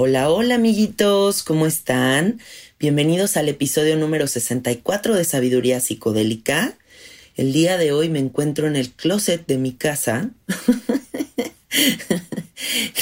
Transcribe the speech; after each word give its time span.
Hola, 0.00 0.30
hola 0.30 0.54
amiguitos, 0.54 1.42
¿cómo 1.42 1.66
están? 1.66 2.38
Bienvenidos 2.78 3.36
al 3.36 3.48
episodio 3.48 3.96
número 3.96 4.28
64 4.28 5.16
de 5.16 5.24
Sabiduría 5.24 5.80
Psicodélica. 5.80 6.78
El 7.34 7.52
día 7.52 7.76
de 7.78 7.90
hoy 7.90 8.08
me 8.08 8.20
encuentro 8.20 8.68
en 8.68 8.76
el 8.76 8.92
closet 8.92 9.44
de 9.48 9.58
mi 9.58 9.72
casa 9.72 10.30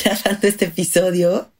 grabando 0.04 0.48
este 0.48 0.64
episodio 0.64 1.52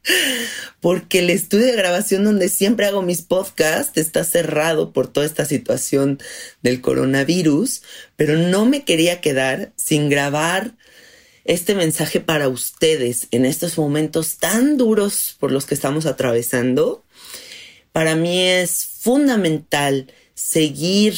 porque 0.81 1.19
el 1.19 1.29
estudio 1.29 1.67
de 1.67 1.75
grabación 1.75 2.23
donde 2.23 2.49
siempre 2.49 2.87
hago 2.87 3.03
mis 3.03 3.21
podcasts 3.21 3.95
está 3.99 4.23
cerrado 4.23 4.91
por 4.91 5.07
toda 5.07 5.27
esta 5.27 5.45
situación 5.45 6.17
del 6.63 6.81
coronavirus, 6.81 7.83
pero 8.15 8.37
no 8.37 8.65
me 8.65 8.85
quería 8.85 9.21
quedar 9.21 9.71
sin 9.75 10.09
grabar 10.09 10.73
este 11.47 11.75
mensaje 11.75 12.19
para 12.19 12.49
ustedes 12.49 13.27
en 13.31 13.45
estos 13.45 13.77
momentos 13.77 14.37
tan 14.37 14.77
duros 14.77 15.35
por 15.39 15.51
los 15.51 15.65
que 15.65 15.73
estamos 15.73 16.05
atravesando. 16.05 17.03
Para 17.93 18.15
mí 18.15 18.41
es 18.41 18.85
fundamental 18.85 20.11
seguir 20.35 21.15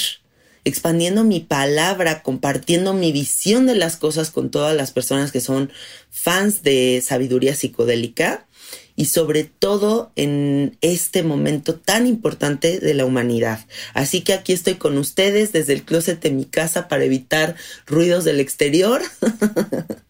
expandiendo 0.64 1.24
mi 1.24 1.40
palabra, 1.40 2.22
compartiendo 2.22 2.94
mi 2.94 3.12
visión 3.12 3.66
de 3.66 3.76
las 3.76 3.98
cosas 3.98 4.30
con 4.30 4.52
todas 4.52 4.78
las 4.78 4.92
personas 4.92 5.32
que 5.32 5.42
son 5.42 5.72
fans 6.12 6.62
de 6.62 7.04
sabiduría 7.04 7.56
psicodélica 7.56 8.46
y 8.96 9.06
sobre 9.06 9.46
todo 9.46 10.12
en 10.16 10.78
este 10.82 11.24
momento 11.24 11.74
tan 11.76 12.06
importante 12.06 12.80
de 12.80 12.94
la 12.94 13.06
humanidad. 13.06 13.66
Así 13.96 14.22
que 14.22 14.34
aquí 14.34 14.54
estoy 14.54 14.76
con 14.76 14.98
ustedes 15.00 15.52
desde 15.54 15.74
el 15.74 15.84
closet 15.84 16.22
de 16.22 16.30
mi 16.30 16.46
casa 16.46 16.88
para 16.88 17.04
evitar 17.04 17.56
ruidos 17.88 18.26
del 18.26 18.40
exterior 18.40 19.02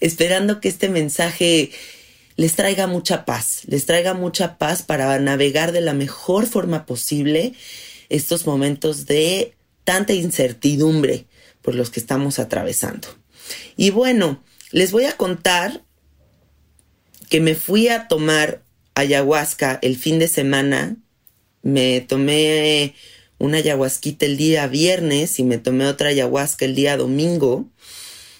esperando 0.00 0.60
que 0.60 0.68
este 0.68 0.88
mensaje 0.88 1.70
les 2.36 2.54
traiga 2.54 2.86
mucha 2.86 3.24
paz, 3.24 3.62
les 3.66 3.86
traiga 3.86 4.14
mucha 4.14 4.58
paz 4.58 4.82
para 4.82 5.18
navegar 5.18 5.72
de 5.72 5.80
la 5.80 5.94
mejor 5.94 6.46
forma 6.46 6.86
posible 6.86 7.54
estos 8.08 8.46
momentos 8.46 9.06
de 9.06 9.54
tanta 9.84 10.12
incertidumbre 10.12 11.26
por 11.62 11.74
los 11.74 11.90
que 11.90 12.00
estamos 12.00 12.38
atravesando. 12.38 13.08
Y 13.76 13.90
bueno, 13.90 14.42
les 14.70 14.92
voy 14.92 15.04
a 15.04 15.16
contar 15.16 15.82
que 17.28 17.40
me 17.40 17.54
fui 17.54 17.88
a 17.88 18.08
tomar 18.08 18.62
ayahuasca 18.94 19.78
el 19.82 19.96
fin 19.96 20.18
de 20.18 20.28
semana. 20.28 20.96
Me 21.62 22.00
tomé 22.00 22.94
una 23.38 23.58
ayahuasquita 23.58 24.26
el 24.26 24.36
día 24.36 24.66
viernes 24.66 25.38
y 25.38 25.44
me 25.44 25.58
tomé 25.58 25.86
otra 25.86 26.10
ayahuasca 26.10 26.64
el 26.64 26.74
día 26.74 26.96
domingo 26.96 27.68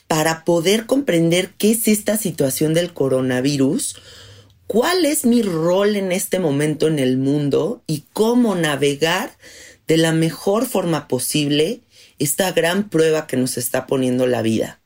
para 0.09 0.45
poder 0.45 0.87
comprender 0.87 1.51
qué 1.59 1.73
es 1.73 1.89
esta 1.89 2.17
situación 2.17 2.75
del 2.75 2.93
coronavirus, 2.93 3.97
cuál 4.67 5.05
es 5.05 5.25
mi 5.25 5.43
rol 5.43 5.97
en 5.97 6.13
este 6.13 6.39
momento 6.39 6.87
en 6.87 6.99
el 6.99 7.17
mundo 7.17 7.83
y 7.87 8.05
cómo 8.13 8.55
navegar 8.55 9.37
de 9.87 9.97
la 9.97 10.13
mejor 10.13 10.67
forma 10.67 11.09
posible 11.09 11.81
esta 12.19 12.53
gran 12.53 12.89
prueba 12.89 13.27
que 13.27 13.37
nos 13.37 13.57
está 13.57 13.87
poniendo 13.87 14.27
la 14.27 14.43
vida. 14.43 14.81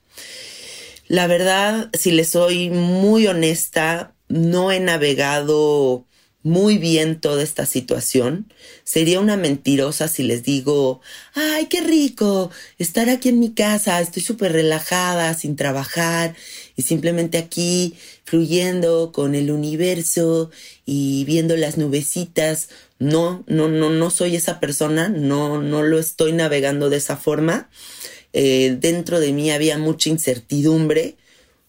La 1.06 1.26
verdad, 1.26 1.90
si 1.92 2.12
les 2.12 2.30
soy 2.30 2.70
muy 2.70 3.26
honesta, 3.26 4.12
no 4.28 4.70
he 4.70 4.80
navegado 4.80 6.04
muy 6.42 6.78
bien 6.78 7.20
toda 7.20 7.42
esta 7.42 7.66
situación. 7.66 8.52
Sería 8.84 9.20
una 9.20 9.36
mentirosa 9.36 10.08
si 10.08 10.22
les 10.22 10.42
digo, 10.42 11.00
ay, 11.34 11.66
qué 11.66 11.80
rico 11.80 12.50
estar 12.78 13.08
aquí 13.10 13.28
en 13.28 13.40
mi 13.40 13.52
casa, 13.52 14.00
estoy 14.00 14.22
súper 14.22 14.52
relajada, 14.52 15.34
sin 15.34 15.56
trabajar 15.56 16.34
y 16.76 16.82
simplemente 16.82 17.38
aquí 17.38 17.94
fluyendo 18.24 19.12
con 19.12 19.34
el 19.34 19.50
universo 19.50 20.50
y 20.86 21.24
viendo 21.24 21.56
las 21.56 21.76
nubecitas. 21.76 22.68
No, 22.98 23.44
no, 23.46 23.68
no, 23.68 23.90
no 23.90 24.10
soy 24.10 24.36
esa 24.36 24.60
persona, 24.60 25.08
no, 25.08 25.62
no 25.62 25.82
lo 25.82 25.98
estoy 25.98 26.32
navegando 26.32 26.90
de 26.90 26.98
esa 26.98 27.16
forma. 27.16 27.70
Eh, 28.32 28.76
dentro 28.80 29.20
de 29.20 29.32
mí 29.32 29.50
había 29.50 29.78
mucha 29.78 30.08
incertidumbre 30.08 31.16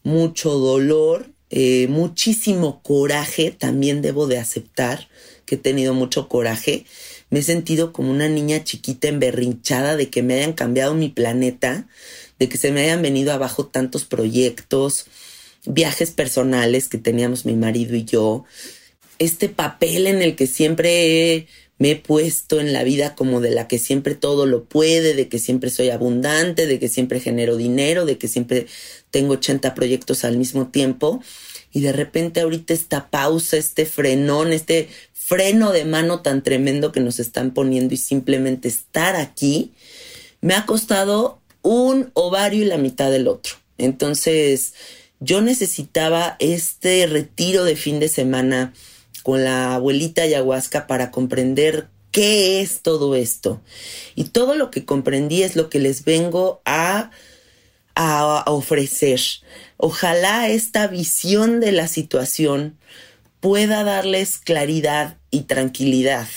mucho 0.03 0.51
dolor, 0.51 1.30
eh, 1.51 1.87
muchísimo 1.89 2.81
coraje, 2.81 3.51
también 3.51 4.01
debo 4.01 4.25
de 4.25 4.39
aceptar 4.39 5.09
que 5.45 5.55
he 5.55 5.57
tenido 5.57 5.93
mucho 5.93 6.29
coraje. 6.29 6.85
Me 7.29 7.39
he 7.39 7.43
sentido 7.43 7.91
como 7.91 8.09
una 8.09 8.29
niña 8.29 8.63
chiquita 8.63 9.09
emberrinchada 9.09 9.97
de 9.97 10.09
que 10.09 10.23
me 10.23 10.35
hayan 10.35 10.53
cambiado 10.53 10.95
mi 10.95 11.09
planeta, 11.09 11.87
de 12.39 12.47
que 12.47 12.57
se 12.57 12.71
me 12.71 12.81
hayan 12.81 13.01
venido 13.01 13.33
abajo 13.33 13.65
tantos 13.65 14.05
proyectos, 14.05 15.07
viajes 15.65 16.11
personales 16.11 16.87
que 16.87 16.97
teníamos 16.97 17.45
mi 17.45 17.55
marido 17.55 17.95
y 17.95 18.05
yo, 18.05 18.45
este 19.19 19.49
papel 19.49 20.07
en 20.07 20.21
el 20.21 20.35
que 20.35 20.47
siempre 20.47 21.47
me 21.81 21.89
he 21.89 21.95
puesto 21.95 22.59
en 22.59 22.73
la 22.73 22.83
vida 22.83 23.15
como 23.15 23.41
de 23.41 23.49
la 23.49 23.67
que 23.67 23.79
siempre 23.79 24.13
todo 24.13 24.45
lo 24.45 24.65
puede, 24.65 25.15
de 25.15 25.29
que 25.29 25.39
siempre 25.39 25.71
soy 25.71 25.89
abundante, 25.89 26.67
de 26.67 26.77
que 26.77 26.87
siempre 26.87 27.19
genero 27.19 27.57
dinero, 27.57 28.05
de 28.05 28.19
que 28.19 28.27
siempre 28.27 28.67
tengo 29.09 29.33
80 29.33 29.73
proyectos 29.73 30.23
al 30.23 30.37
mismo 30.37 30.67
tiempo. 30.67 31.23
Y 31.71 31.81
de 31.81 31.91
repente 31.91 32.41
ahorita 32.41 32.75
esta 32.75 33.09
pausa, 33.09 33.57
este 33.57 33.87
frenón, 33.87 34.53
este 34.53 34.89
freno 35.11 35.71
de 35.71 35.85
mano 35.85 36.21
tan 36.21 36.43
tremendo 36.43 36.91
que 36.91 36.99
nos 36.99 37.19
están 37.19 37.49
poniendo 37.51 37.95
y 37.95 37.97
simplemente 37.97 38.67
estar 38.67 39.15
aquí, 39.15 39.71
me 40.39 40.53
ha 40.53 40.67
costado 40.67 41.39
un 41.63 42.11
ovario 42.13 42.61
y 42.61 42.67
la 42.67 42.77
mitad 42.77 43.09
del 43.09 43.27
otro. 43.27 43.55
Entonces, 43.79 44.75
yo 45.19 45.41
necesitaba 45.41 46.35
este 46.37 47.07
retiro 47.07 47.63
de 47.63 47.75
fin 47.75 47.99
de 47.99 48.07
semana 48.07 48.71
con 49.23 49.43
la 49.43 49.75
abuelita 49.75 50.23
ayahuasca 50.23 50.87
para 50.87 51.11
comprender 51.11 51.87
qué 52.11 52.61
es 52.61 52.81
todo 52.81 53.15
esto. 53.15 53.61
Y 54.15 54.25
todo 54.25 54.55
lo 54.55 54.71
que 54.71 54.85
comprendí 54.85 55.43
es 55.43 55.55
lo 55.55 55.69
que 55.69 55.79
les 55.79 56.03
vengo 56.03 56.61
a, 56.65 57.11
a, 57.95 58.43
ofrecer. 58.47 59.21
Ojalá 59.77 60.49
esta 60.49 60.87
visión 60.87 61.59
de 61.59 61.71
la 61.71 61.87
situación 61.87 62.77
pueda 63.39 63.83
darles 63.83 64.37
claridad 64.37 65.17
y 65.31 65.41
tranquilidad. 65.41 66.27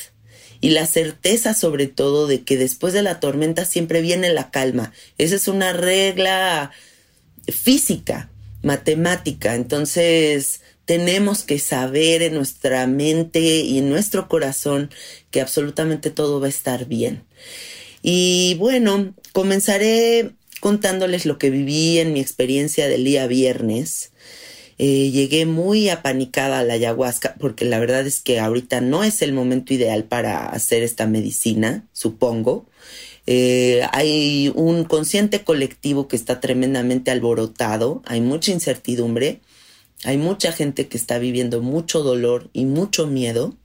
Y 0.61 0.71
la 0.71 0.87
certeza 0.87 1.53
sobre 1.53 1.89
todo 1.89 2.27
de 2.27 2.43
que 2.43 2.57
después 2.57 2.95
de 2.95 3.03
la 3.03 3.21
tormenta 3.21 3.67
siempre 3.67 4.01
viene 4.01 4.33
la 4.33 4.51
calma. 4.51 4.93
Esa 5.19 5.35
es 5.35 5.47
una 5.47 5.75
regla 5.75 6.71
física, 7.49 8.31
matemática. 8.63 9.55
Entonces, 9.55 10.63
tenemos 10.85 11.45
que 11.45 11.59
saber 11.59 12.23
en 12.23 12.35
nuestra 12.35 12.87
mente 12.87 13.41
y 13.41 13.79
en 13.79 13.89
nuestro 13.89 14.29
corazón 14.29 14.91
que 15.31 15.41
absolutamente 15.41 16.11
todo 16.11 16.41
va 16.41 16.47
a 16.47 16.51
estar 16.51 16.87
bien. 16.87 17.25
Y 18.03 18.57
bueno, 18.59 19.15
comenzaré 19.33 20.33
contándoles 20.61 21.27
lo 21.27 21.39
que 21.39 21.51
viví 21.51 21.99
en 21.99 22.13
mi 22.13 22.21
experiencia 22.21 22.89
del 22.89 23.05
día 23.05 23.27
viernes. 23.27 24.13
Eh, 24.77 25.11
llegué 25.11 25.47
muy 25.47 25.89
apanicada 25.89 26.59
a 26.59 26.65
la 26.65 26.75
ayahuasca 26.75 27.37
porque 27.39 27.65
la 27.65 27.79
verdad 27.79 28.07
es 28.07 28.21
que 28.21 28.41
ahorita 28.41 28.81
no 28.81 29.05
es 29.05 29.23
el 29.23 29.33
momento 29.33 29.73
ideal 29.73 30.05
para 30.05 30.49
hacer 30.49 30.83
esta 30.83 31.07
medicina, 31.07 31.87
supongo. 31.93 32.67
Eh, 33.27 33.87
hay 33.93 34.53
un 34.55 34.85
consciente 34.85 35.45
colectivo 35.45 36.09
que 36.09 36.17
está 36.17 36.41
tremendamente 36.41 37.11
alborotado, 37.11 38.03
hay 38.05 38.21
mucha 38.21 38.53
incertidumbre 38.53 39.41
hay 40.05 40.19
mucha 40.19 40.53
gente 40.53 40.89
que 40.89 40.97
está 40.97 41.19
viviendo 41.19 41.61
mucho 41.63 42.03
dolor 42.03 42.51
y 42.53 42.65
mucho 42.65 43.07
miedo. 43.07 43.57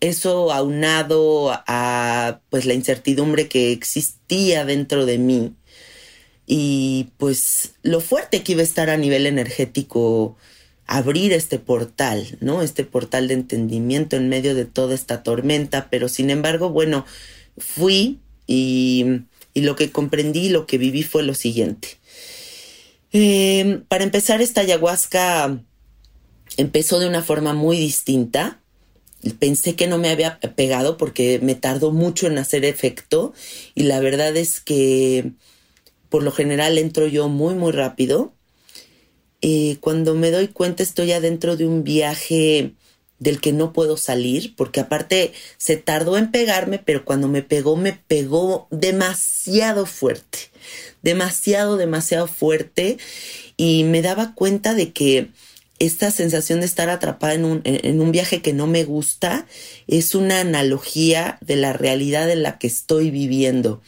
Eso 0.00 0.52
aunado 0.52 1.50
a 1.66 2.40
pues 2.50 2.66
la 2.66 2.74
incertidumbre 2.74 3.48
que 3.48 3.72
existía 3.72 4.64
dentro 4.64 5.06
de 5.06 5.18
mí 5.18 5.54
y 6.46 7.08
pues 7.18 7.72
lo 7.82 8.00
fuerte 8.00 8.42
que 8.42 8.52
iba 8.52 8.62
a 8.62 8.64
estar 8.64 8.90
a 8.90 8.96
nivel 8.96 9.26
energético 9.26 10.36
abrir 10.86 11.34
este 11.34 11.58
portal, 11.58 12.38
¿no? 12.40 12.62
Este 12.62 12.84
portal 12.84 13.28
de 13.28 13.34
entendimiento 13.34 14.16
en 14.16 14.30
medio 14.30 14.54
de 14.54 14.64
toda 14.64 14.94
esta 14.94 15.22
tormenta, 15.22 15.88
pero 15.90 16.08
sin 16.08 16.30
embargo, 16.30 16.70
bueno, 16.70 17.04
fui 17.58 18.20
y, 18.46 19.04
y 19.52 19.60
lo 19.60 19.76
que 19.76 19.90
comprendí, 19.92 20.48
lo 20.48 20.66
que 20.66 20.78
viví 20.78 21.02
fue 21.02 21.22
lo 21.22 21.34
siguiente. 21.34 21.97
Eh, 23.12 23.82
para 23.88 24.04
empezar, 24.04 24.42
esta 24.42 24.60
ayahuasca 24.60 25.60
empezó 26.56 26.98
de 26.98 27.08
una 27.08 27.22
forma 27.22 27.54
muy 27.54 27.78
distinta. 27.78 28.60
Pensé 29.38 29.74
que 29.74 29.86
no 29.86 29.98
me 29.98 30.10
había 30.10 30.38
pegado 30.38 30.96
porque 30.96 31.40
me 31.42 31.54
tardó 31.54 31.90
mucho 31.90 32.26
en 32.26 32.38
hacer 32.38 32.64
efecto 32.64 33.32
y 33.74 33.84
la 33.84 33.98
verdad 34.00 34.36
es 34.36 34.60
que 34.60 35.32
por 36.08 36.22
lo 36.22 36.30
general 36.30 36.78
entro 36.78 37.06
yo 37.08 37.28
muy 37.28 37.54
muy 37.54 37.72
rápido. 37.72 38.32
Eh, 39.40 39.78
cuando 39.80 40.14
me 40.14 40.30
doy 40.30 40.48
cuenta 40.48 40.82
estoy 40.82 41.12
adentro 41.12 41.56
de 41.56 41.66
un 41.66 41.84
viaje 41.84 42.74
del 43.18 43.40
que 43.40 43.52
no 43.52 43.72
puedo 43.72 43.96
salir, 43.96 44.54
porque 44.56 44.80
aparte 44.80 45.32
se 45.56 45.76
tardó 45.76 46.16
en 46.16 46.30
pegarme, 46.30 46.78
pero 46.78 47.04
cuando 47.04 47.28
me 47.28 47.42
pegó, 47.42 47.76
me 47.76 47.92
pegó 47.92 48.68
demasiado 48.70 49.86
fuerte 49.86 50.50
demasiado, 51.02 51.76
demasiado 51.76 52.26
fuerte 52.26 52.98
y 53.56 53.84
me 53.84 54.02
daba 54.02 54.34
cuenta 54.34 54.74
de 54.74 54.92
que 54.92 55.28
esta 55.78 56.10
sensación 56.10 56.60
de 56.60 56.66
estar 56.66 56.90
atrapada 56.90 57.34
en 57.34 57.44
un, 57.44 57.60
en 57.64 58.00
un, 58.00 58.10
viaje 58.10 58.42
que 58.42 58.52
no 58.52 58.66
me 58.66 58.82
gusta 58.82 59.46
es 59.86 60.16
una 60.16 60.40
analogía 60.40 61.38
de 61.40 61.54
la 61.54 61.72
realidad 61.72 62.28
en 62.30 62.42
la 62.42 62.58
que 62.58 62.66
estoy 62.66 63.10
viviendo. 63.10 63.80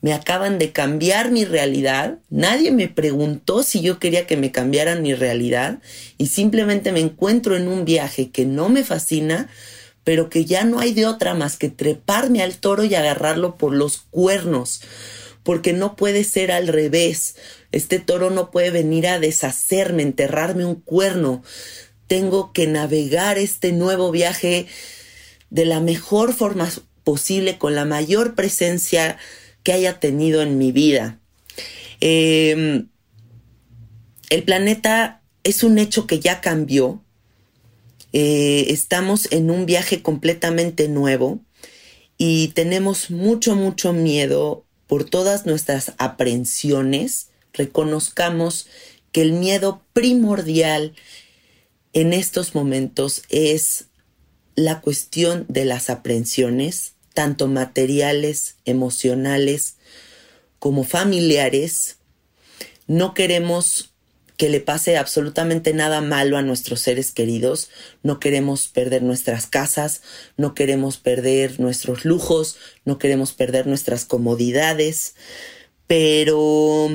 Me 0.00 0.12
acaban 0.12 0.58
de 0.58 0.72
cambiar 0.72 1.30
mi 1.30 1.44
realidad, 1.44 2.18
nadie 2.30 2.70
me 2.70 2.88
preguntó 2.88 3.62
si 3.62 3.82
yo 3.82 3.98
quería 3.98 4.26
que 4.26 4.36
me 4.36 4.50
cambiaran 4.50 5.02
mi 5.02 5.14
realidad 5.14 5.80
y 6.16 6.28
simplemente 6.28 6.90
me 6.92 7.00
encuentro 7.00 7.56
en 7.56 7.68
un 7.68 7.84
viaje 7.84 8.30
que 8.30 8.46
no 8.46 8.68
me 8.68 8.82
fascina, 8.82 9.50
pero 10.02 10.30
que 10.30 10.46
ya 10.46 10.64
no 10.64 10.80
hay 10.80 10.94
de 10.94 11.06
otra 11.06 11.34
más 11.34 11.56
que 11.58 11.68
treparme 11.68 12.42
al 12.42 12.56
toro 12.56 12.84
y 12.84 12.94
agarrarlo 12.94 13.56
por 13.56 13.74
los 13.74 13.98
cuernos 13.98 14.80
porque 15.42 15.72
no 15.72 15.96
puede 15.96 16.24
ser 16.24 16.52
al 16.52 16.68
revés. 16.68 17.36
Este 17.72 17.98
toro 17.98 18.30
no 18.30 18.50
puede 18.50 18.70
venir 18.70 19.06
a 19.06 19.18
deshacerme, 19.18 20.02
enterrarme 20.02 20.64
un 20.64 20.76
cuerno. 20.76 21.42
Tengo 22.06 22.52
que 22.52 22.66
navegar 22.66 23.38
este 23.38 23.72
nuevo 23.72 24.10
viaje 24.10 24.66
de 25.50 25.64
la 25.64 25.80
mejor 25.80 26.34
forma 26.34 26.70
posible, 27.04 27.58
con 27.58 27.74
la 27.74 27.84
mayor 27.84 28.34
presencia 28.34 29.18
que 29.62 29.72
haya 29.72 30.00
tenido 30.00 30.42
en 30.42 30.58
mi 30.58 30.72
vida. 30.72 31.20
Em, 32.00 32.88
el 34.30 34.42
planeta 34.44 35.22
es 35.44 35.62
un 35.62 35.78
hecho 35.78 36.06
que 36.06 36.20
ya 36.20 36.40
cambió. 36.40 37.02
Eh, 38.12 38.66
estamos 38.68 39.28
en 39.30 39.50
un 39.50 39.66
viaje 39.66 40.02
completamente 40.02 40.88
nuevo 40.88 41.40
y 42.18 42.48
tenemos 42.48 43.10
mucho, 43.10 43.54
mucho 43.54 43.92
miedo 43.92 44.64
por 44.86 45.04
todas 45.04 45.46
nuestras 45.46 45.92
aprensiones, 45.98 47.28
reconozcamos 47.52 48.66
que 49.12 49.22
el 49.22 49.32
miedo 49.32 49.84
primordial 49.92 50.94
en 51.92 52.12
estos 52.12 52.54
momentos 52.54 53.22
es 53.28 53.86
la 54.56 54.80
cuestión 54.80 55.46
de 55.48 55.64
las 55.64 55.90
aprensiones, 55.90 56.94
tanto 57.20 57.48
materiales, 57.48 58.56
emocionales, 58.64 59.76
como 60.58 60.84
familiares. 60.84 61.98
No 62.86 63.12
queremos 63.12 63.92
que 64.38 64.48
le 64.48 64.60
pase 64.60 64.96
absolutamente 64.96 65.74
nada 65.74 66.00
malo 66.00 66.38
a 66.38 66.42
nuestros 66.42 66.80
seres 66.80 67.12
queridos, 67.12 67.68
no 68.02 68.20
queremos 68.20 68.68
perder 68.68 69.02
nuestras 69.02 69.46
casas, 69.46 70.00
no 70.38 70.54
queremos 70.54 70.96
perder 70.96 71.60
nuestros 71.60 72.06
lujos, 72.06 72.56
no 72.86 72.98
queremos 72.98 73.34
perder 73.34 73.66
nuestras 73.66 74.06
comodidades, 74.06 75.14
pero 75.86 76.88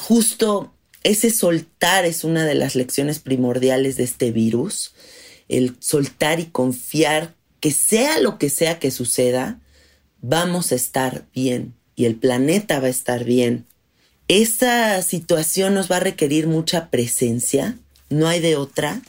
justo 0.00 0.72
ese 1.02 1.28
soltar 1.28 2.06
es 2.06 2.24
una 2.24 2.46
de 2.46 2.54
las 2.54 2.74
lecciones 2.74 3.18
primordiales 3.18 3.98
de 3.98 4.04
este 4.04 4.30
virus, 4.30 4.94
el 5.50 5.76
soltar 5.80 6.40
y 6.40 6.46
confiar 6.46 7.34
que 7.62 7.70
sea 7.70 8.20
lo 8.20 8.36
que 8.36 8.50
sea 8.50 8.78
que 8.78 8.90
suceda, 8.90 9.58
vamos 10.20 10.70
a 10.70 10.74
estar 10.74 11.24
bien 11.34 11.72
y 11.96 12.04
el 12.04 12.16
planeta 12.16 12.78
va 12.78 12.88
a 12.88 12.90
estar 12.90 13.24
bien 13.24 13.64
esta 14.28 15.02
situación 15.02 15.74
nos 15.74 15.90
va 15.90 15.96
a 15.96 16.00
requerir 16.00 16.46
mucha 16.46 16.88
presencia, 16.88 17.78
no 18.08 18.28
hay 18.28 18.40
de 18.40 18.56
otra, 18.56 19.02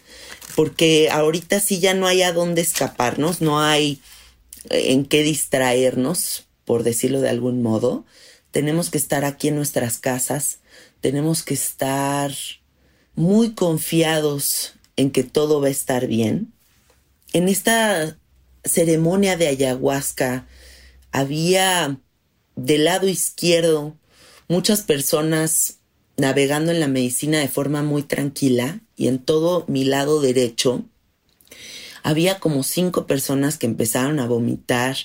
porque 0.55 1.09
ahorita 1.09 1.61
sí 1.61 1.79
ya 1.79 1.93
no 1.93 2.07
hay 2.07 2.23
a 2.23 2.33
dónde 2.33 2.61
escaparnos, 2.61 3.39
no 3.39 3.61
hay 3.61 4.01
eh, 4.69 4.91
en 4.91 5.05
qué 5.05 5.23
distraernos, 5.23 6.45
por 6.65 6.83
decirlo 6.83 7.21
de 7.21 7.29
algún 7.29 7.61
modo. 7.61 8.05
Tenemos 8.51 8.89
que 8.89 8.97
estar 8.97 9.23
aquí 9.23 9.47
en 9.47 9.55
nuestras 9.55 9.97
casas, 9.97 10.59
tenemos 10.99 11.43
que 11.43 11.53
estar 11.53 12.33
muy 13.15 13.53
confiados 13.53 14.73
en 14.97 15.09
que 15.09 15.23
todo 15.23 15.61
va 15.61 15.67
a 15.67 15.71
estar 15.71 16.07
bien. 16.07 16.51
En 17.31 17.47
esta 17.47 18.17
ceremonia 18.63 19.37
de 19.37 19.47
ayahuasca 19.47 20.47
había 21.11 21.99
del 22.55 22.85
lado 22.85 23.07
izquierdo 23.07 23.95
muchas 24.47 24.81
personas 24.81 25.77
navegando 26.17 26.71
en 26.71 26.79
la 26.79 26.87
medicina 26.87 27.39
de 27.39 27.47
forma 27.47 27.81
muy 27.83 28.03
tranquila 28.03 28.81
y 28.95 29.07
en 29.07 29.19
todo 29.19 29.65
mi 29.67 29.83
lado 29.83 30.21
derecho 30.21 30.85
había 32.03 32.39
como 32.39 32.63
cinco 32.63 33.07
personas 33.07 33.57
que 33.57 33.65
empezaron 33.65 34.19
a 34.19 34.27
vomitar. 34.27 34.97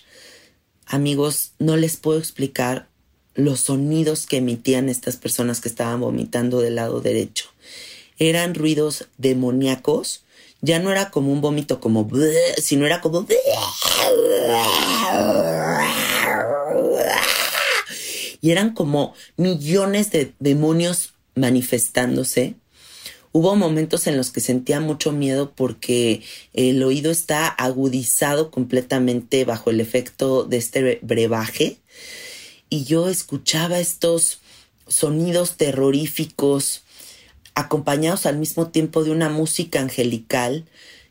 Amigos, 0.85 1.53
no 1.61 1.77
les 1.77 1.97
puedo 1.97 2.19
explicar 2.19 2.88
los 3.35 3.61
sonidos 3.61 4.27
que 4.27 4.38
emitían 4.38 4.88
estas 4.88 5.17
personas 5.17 5.61
que 5.61 5.69
estaban 5.69 6.00
vomitando 6.00 6.61
del 6.61 6.75
lado 6.75 7.00
derecho. 7.00 7.47
Eran 8.19 8.57
ruidos 8.57 9.07
demoníacos. 9.17 10.25
Ya 10.61 10.79
no 10.81 10.91
era 10.91 11.11
como 11.11 11.33
un 11.33 11.41
vómito 11.41 11.81
como 11.81 12.09
sino 12.61 12.85
era 12.87 13.00
como 13.00 13.27
y 18.41 18.50
eran 18.50 18.75
como 18.75 19.15
millones 19.37 20.11
de 20.11 20.33
demonios 20.38 21.12
manifestándose. 21.35 22.55
Hubo 23.33 23.57
momentos 23.57 24.07
en 24.07 24.17
los 24.17 24.31
que 24.31 24.41
sentía 24.41 24.81
mucho 24.81 25.12
miedo 25.12 25.53
porque 25.55 26.23
el 26.55 26.83
oído 26.83 27.11
está 27.11 27.47
agudizado 27.47 28.50
completamente 28.50 29.45
bajo 29.45 29.71
el 29.71 29.81
efecto 29.81 30.45
de 30.45 30.57
este 30.57 30.99
brebaje 31.03 31.79
y 32.71 32.85
yo 32.85 33.09
escuchaba 33.09 33.79
estos 33.79 34.41
sonidos 34.87 35.57
terroríficos 35.57 36.83
acompañados 37.59 38.25
al 38.25 38.38
mismo 38.38 38.69
tiempo 38.69 39.03
de 39.03 39.11
una 39.11 39.29
música 39.29 39.81
angelical 39.81 40.67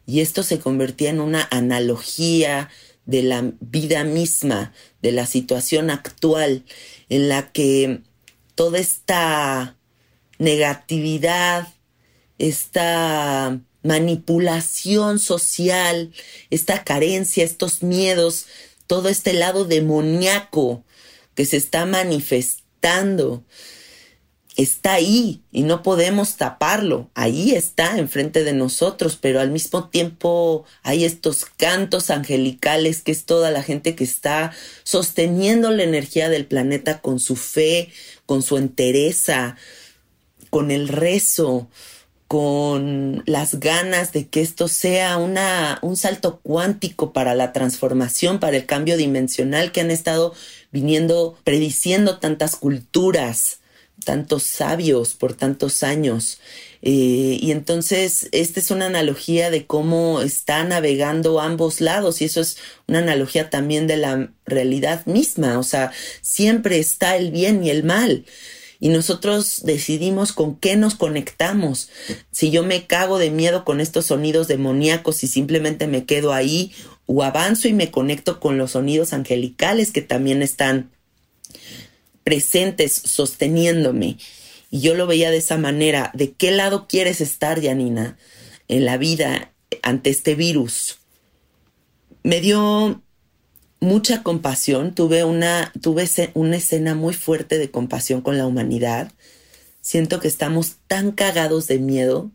y 0.06 0.22
esto 0.22 0.44
se 0.44 0.60
convertía 0.60 1.10
en 1.10 1.20
una 1.20 1.46
analogía 1.51 2.70
de 3.06 3.22
la 3.22 3.51
vida 3.60 4.06
misma, 4.06 4.72
de 5.01 5.12
la 5.12 5.25
situación 5.25 5.89
actual 5.89 6.63
en 7.10 7.27
la 7.27 7.51
que 7.51 8.00
toda 8.56 8.80
esta 8.80 9.75
negatividad, 10.39 11.68
esta 12.38 13.60
manipulación 13.84 15.20
social, 15.20 16.13
esta 16.50 16.86
carencia, 16.86 17.44
estos 17.44 17.84
miedos, 17.84 18.46
todo 18.88 19.10
este 19.10 19.34
lado 19.34 19.66
demoníaco 19.66 20.86
que 21.36 21.44
se 21.46 21.58
está 21.58 21.86
manifestando, 21.86 23.44
está 24.57 24.93
ahí 24.93 25.43
y 25.51 25.61
no 25.61 25.83
podemos 25.83 26.35
taparlo. 26.35 27.09
Ahí 27.13 27.51
está 27.51 27.97
enfrente 27.97 28.43
de 28.43 28.53
nosotros, 28.53 29.17
pero 29.19 29.39
al 29.39 29.51
mismo 29.51 29.87
tiempo 29.89 30.65
hay 30.81 31.05
estos 31.05 31.45
cantos 31.45 32.09
angelicales 32.09 33.03
que 33.03 33.11
es 33.11 33.25
toda 33.25 33.51
la 33.51 33.61
gente 33.61 33.95
que 33.95 34.03
está 34.03 34.51
sosteniendo 34.83 35.69
la 35.69 35.83
energía 35.83 36.27
del 36.29 36.47
planeta 36.47 37.01
con 37.01 37.19
su 37.19 37.35
fe, 37.35 37.89
con 38.25 38.41
su 38.41 38.57
entereza, 38.57 39.55
con 40.49 40.71
el 40.71 40.87
rezo, 40.87 41.69
con 42.27 43.23
las 43.27 43.59
ganas 43.59 44.11
de 44.11 44.27
que 44.27 44.41
esto 44.41 44.67
sea 44.67 45.17
una, 45.17 45.77
un 45.83 45.95
salto 45.95 46.39
cuántico 46.41 47.13
para 47.13 47.35
la 47.35 47.53
transformación, 47.53 48.39
para 48.39 48.57
el 48.57 48.65
cambio 48.65 48.97
dimensional 48.97 49.71
que 49.71 49.81
han 49.81 49.91
estado 49.91 50.33
viniendo 50.71 51.37
prediciendo 51.43 52.17
tantas 52.17 52.55
culturas 52.55 53.59
tantos 54.04 54.44
sabios 54.44 55.13
por 55.13 55.34
tantos 55.34 55.84
años. 55.84 56.39
Eh, 56.82 57.39
y 57.42 57.51
entonces, 57.51 58.30
esta 58.32 58.60
es 58.60 58.72
una 58.72 58.86
analogía 58.86 59.50
de 59.50 59.66
cómo 59.66 60.22
está 60.22 60.63
navegando 60.63 61.42
ambos 61.42 61.82
lados 61.82 62.22
y 62.22 62.25
eso 62.25 62.42
es 62.42 62.58
una 62.88 63.00
analogía 63.00 63.50
también 63.50 63.88
de 63.88 63.98
la 63.98 64.32
realidad 64.46 65.06
misma. 65.06 65.60
O 65.60 65.63
sea, 65.63 65.92
siempre 66.22 66.80
está 66.80 67.18
el 67.18 67.32
bien 67.32 67.63
y 67.63 67.70
el 67.70 67.84
mal. 67.84 68.25
Y 68.80 68.89
nosotros 68.89 69.62
decidimos 69.63 70.34
con 70.34 70.56
qué 70.56 70.75
nos 70.75 70.96
conectamos. 70.96 71.89
Si 72.32 72.51
yo 72.51 72.63
me 72.63 72.86
cago 72.86 73.18
de 73.18 73.32
miedo 73.32 73.66
con 73.66 73.82
estos 73.82 74.06
sonidos 74.06 74.48
demoníacos 74.48 75.24
y 75.24 75.27
simplemente 75.27 75.88
me 75.88 76.06
quedo 76.06 76.32
ahí, 76.32 76.72
o 77.08 77.24
avanzo 77.24 77.68
y 77.68 77.74
me 77.74 77.89
conecto 77.89 78.39
con 78.39 78.58
los 78.58 78.72
sonidos 78.72 79.13
angelicales 79.13 79.92
que 79.92 80.01
también 80.01 80.44
están 80.44 80.92
presentes, 82.27 82.93
sosteniéndome. 82.93 84.17
Y 84.69 84.81
yo 84.81 84.96
lo 84.96 85.07
veía 85.07 85.31
de 85.31 85.38
esa 85.38 85.57
manera. 85.57 86.12
¿De 86.13 86.34
qué 86.34 86.51
lado 86.51 86.86
quieres 86.86 87.22
estar, 87.22 87.63
Janina, 87.63 88.17
en 88.67 88.84
la 88.84 88.98
vida 88.98 89.53
ante 89.81 90.10
este 90.10 90.36
virus? 90.36 90.98
Me 92.24 92.41
dio 92.41 93.01
mucha 93.79 94.24
compasión, 94.24 94.93
tuve 94.93 95.24
una, 95.24 95.72
tuve 95.81 96.05
una 96.34 96.57
escena 96.57 96.96
muy 96.96 97.13
fuerte 97.13 97.57
de 97.57 97.72
compasión 97.72 98.19
con 98.19 98.38
la 98.38 98.46
humanidad. 98.46 99.13
Siento 99.79 100.19
que 100.19 100.27
estamos 100.27 100.79
tan 100.88 101.13
cagados 101.13 101.67
de 101.67 101.79
miedo 101.79 102.29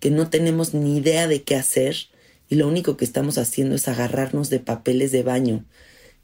que 0.00 0.10
no 0.10 0.30
tenemos 0.30 0.72
ni 0.72 0.96
idea 0.96 1.26
de 1.26 1.42
qué 1.42 1.56
hacer 1.56 1.94
y 2.48 2.54
lo 2.54 2.66
único 2.66 2.96
que 2.96 3.04
estamos 3.04 3.36
haciendo 3.36 3.74
es 3.74 3.86
agarrarnos 3.86 4.48
de 4.48 4.60
papeles 4.60 5.12
de 5.12 5.22
baño 5.22 5.66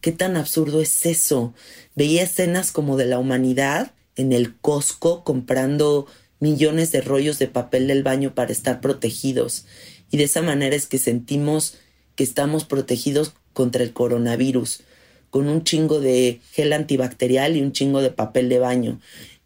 ¿Qué 0.02 0.10
tan 0.10 0.36
absurdo 0.36 0.80
es 0.80 1.06
eso? 1.06 1.54
Veía 1.94 2.24
escenas 2.24 2.72
como 2.72 2.96
de 2.96 3.06
la 3.06 3.20
humanidad 3.20 3.92
en 4.16 4.32
el 4.32 4.58
Costco 4.58 5.22
comprando 5.22 6.08
millones 6.40 6.90
de 6.90 7.02
rollos 7.02 7.38
de 7.38 7.46
papel 7.46 7.86
del 7.86 8.02
baño 8.02 8.34
para 8.34 8.50
estar 8.50 8.80
protegidos. 8.80 9.64
Y 10.10 10.16
de 10.16 10.24
esa 10.24 10.42
manera 10.42 10.74
es 10.74 10.86
que 10.86 10.98
sentimos 10.98 11.76
que 12.16 12.24
estamos 12.24 12.64
protegidos 12.64 13.34
contra 13.52 13.84
el 13.84 13.92
coronavirus, 13.92 14.82
con 15.30 15.48
un 15.48 15.62
chingo 15.62 16.00
de 16.00 16.40
gel 16.50 16.72
antibacterial 16.72 17.56
y 17.56 17.62
un 17.62 17.70
chingo 17.70 18.02
de 18.02 18.10
papel 18.10 18.48
de 18.48 18.58
baño. 18.58 19.00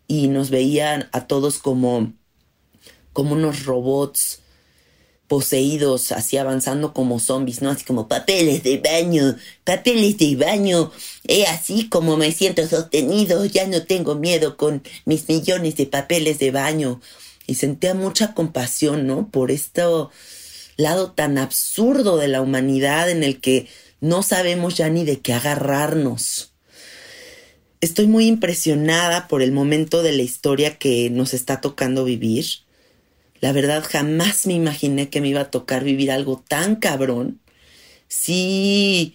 Y 0.08 0.28
nos 0.28 0.48
veían 0.48 1.10
a 1.12 1.26
todos 1.26 1.58
como, 1.58 2.14
como 3.12 3.34
unos 3.34 3.66
robots 3.66 4.40
poseídos, 5.28 6.12
así 6.12 6.36
avanzando 6.36 6.92
como 6.92 7.18
zombies, 7.20 7.62
¿no? 7.62 7.70
Así 7.70 7.84
como 7.84 8.08
papeles 8.08 8.62
de 8.62 8.78
baño, 8.78 9.36
papeles 9.64 10.18
de 10.18 10.36
baño. 10.36 10.92
Es 11.24 11.48
así 11.48 11.88
como 11.88 12.16
me 12.16 12.32
siento 12.32 12.66
sostenido, 12.68 13.44
ya 13.44 13.66
no 13.66 13.82
tengo 13.84 14.14
miedo 14.14 14.56
con 14.56 14.82
mis 15.04 15.28
millones 15.28 15.76
de 15.76 15.86
papeles 15.86 16.38
de 16.38 16.50
baño. 16.50 17.00
Y 17.46 17.54
sentía 17.56 17.94
mucha 17.94 18.34
compasión, 18.34 19.06
¿no? 19.06 19.28
Por 19.30 19.50
este 19.50 19.82
lado 20.76 21.12
tan 21.12 21.38
absurdo 21.38 22.16
de 22.18 22.28
la 22.28 22.42
humanidad 22.42 23.10
en 23.10 23.22
el 23.22 23.40
que 23.40 23.68
no 24.00 24.22
sabemos 24.22 24.76
ya 24.76 24.88
ni 24.88 25.04
de 25.04 25.20
qué 25.20 25.32
agarrarnos. 25.32 26.52
Estoy 27.80 28.06
muy 28.06 28.26
impresionada 28.26 29.28
por 29.28 29.42
el 29.42 29.52
momento 29.52 30.02
de 30.02 30.12
la 30.12 30.22
historia 30.22 30.78
que 30.78 31.10
nos 31.10 31.34
está 31.34 31.60
tocando 31.60 32.04
vivir 32.04 32.65
la 33.40 33.52
verdad, 33.52 33.84
jamás 33.88 34.46
me 34.46 34.54
imaginé 34.54 35.08
que 35.10 35.20
me 35.20 35.28
iba 35.28 35.42
a 35.42 35.50
tocar 35.50 35.84
vivir 35.84 36.10
algo 36.10 36.42
tan 36.48 36.76
cabrón. 36.76 37.40
Sí, 38.08 39.14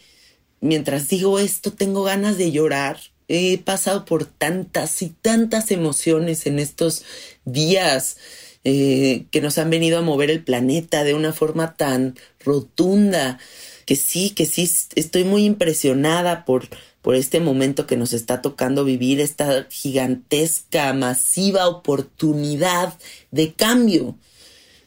mientras 0.60 1.08
digo 1.10 1.40
esto, 1.40 1.74
tengo 1.74 2.04
ganas 2.04 2.38
de 2.38 2.52
llorar. 2.52 3.00
He 3.28 3.58
pasado 3.58 4.06
por 4.06 4.26
tantas 4.26 5.02
y 5.02 5.10
tantas 5.10 5.72
emociones 5.72 6.46
en 6.46 6.60
estos 6.60 7.04
días 7.46 8.18
eh, 8.64 9.26
que 9.32 9.42
nos 9.42 9.58
han 9.58 9.70
venido 9.70 9.98
a 9.98 10.02
mover 10.02 10.30
el 10.30 10.44
planeta 10.44 11.04
de 11.04 11.14
una 11.14 11.34
forma 11.34 11.76
tan 11.76 12.16
rotunda 12.44 13.40
que 13.86 13.96
sí, 13.96 14.32
que 14.32 14.46
sí, 14.46 14.70
estoy 14.96 15.24
muy 15.24 15.46
impresionada 15.46 16.46
por, 16.46 16.68
por 17.02 17.16
este 17.16 17.40
momento 17.40 17.88
que 17.88 17.98
nos 17.98 18.14
está 18.14 18.42
tocando 18.42 18.86
vivir, 18.86 19.20
esta 19.20 19.68
gigantesca, 19.70 20.94
masiva 20.94 21.68
oportunidad 21.68 22.98
de 23.32 23.54
cambio, 23.54 24.18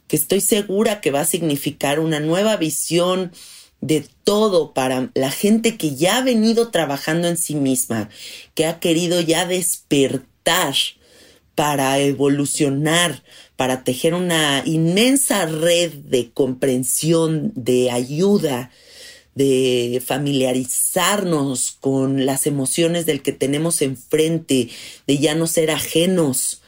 que 0.06 0.16
estoy 0.16 0.40
segura 0.40 1.00
que 1.00 1.10
va 1.10 1.20
a 1.20 1.26
significar 1.26 1.98
una 1.98 2.20
nueva 2.20 2.56
visión 2.56 3.32
de 3.80 4.06
todo 4.22 4.72
para 4.72 5.10
la 5.14 5.30
gente 5.30 5.76
que 5.76 5.94
ya 5.94 6.18
ha 6.18 6.22
venido 6.22 6.70
trabajando 6.70 7.28
en 7.28 7.36
sí 7.36 7.54
misma, 7.54 8.08
que 8.54 8.66
ha 8.66 8.80
querido 8.80 9.20
ya 9.20 9.46
despertar 9.46 10.74
para 11.54 11.98
evolucionar, 11.98 13.22
para 13.56 13.84
tejer 13.84 14.14
una 14.14 14.62
inmensa 14.64 15.46
red 15.46 15.92
de 15.92 16.30
comprensión, 16.32 17.52
de 17.54 17.90
ayuda, 17.90 18.70
de 19.34 20.02
familiarizarnos 20.04 21.76
con 21.80 22.24
las 22.24 22.46
emociones 22.46 23.06
del 23.06 23.22
que 23.22 23.32
tenemos 23.32 23.82
enfrente, 23.82 24.68
de 25.06 25.18
ya 25.18 25.34
no 25.34 25.46
ser 25.46 25.70
ajenos, 25.70 26.62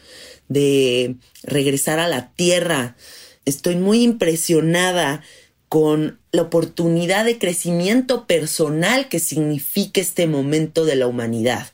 de 0.49 1.17
regresar 1.43 1.99
a 1.99 2.09
la 2.09 2.33
tierra. 2.33 2.97
Estoy 3.45 3.77
muy 3.77 4.03
impresionada 4.03 5.23
con 5.69 6.19
la 6.33 6.43
oportunidad 6.43 7.25
de 7.25 7.39
crecimiento 7.39 8.27
personal 8.27 9.09
que 9.09 9.19
significa 9.19 10.01
este 10.01 10.27
momento 10.27 10.85
de 10.85 10.97
la 10.97 11.07
humanidad. 11.07 11.73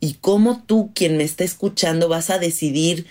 Y 0.00 0.14
cómo 0.14 0.62
tú, 0.64 0.92
quien 0.94 1.16
me 1.16 1.24
está 1.24 1.44
escuchando, 1.44 2.08
vas 2.08 2.30
a 2.30 2.38
decidir 2.38 3.06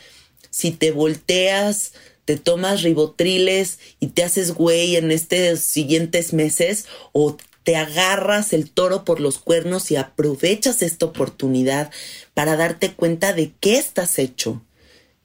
si 0.49 0.71
te 0.71 0.91
volteas 0.91 1.93
te 2.27 2.37
tomas 2.37 2.83
ribotriles 2.83 3.79
y 3.99 4.07
te 4.07 4.23
haces 4.23 4.51
güey 4.51 4.97
en 4.97 5.09
estos 5.09 5.61
siguientes 5.61 6.33
meses 6.33 6.85
o 7.13 7.37
te 7.63 7.75
agarras 7.75 8.53
el 8.53 8.69
toro 8.69 9.03
por 9.05 9.19
los 9.19 9.39
cuernos 9.39 9.89
y 9.89 9.95
aprovechas 9.95 10.83
esta 10.83 11.07
oportunidad 11.07 11.89
para 12.35 12.55
darte 12.55 12.93
cuenta 12.93 13.33
de 13.33 13.53
qué 13.59 13.77
estás 13.77 14.19
hecho 14.19 14.61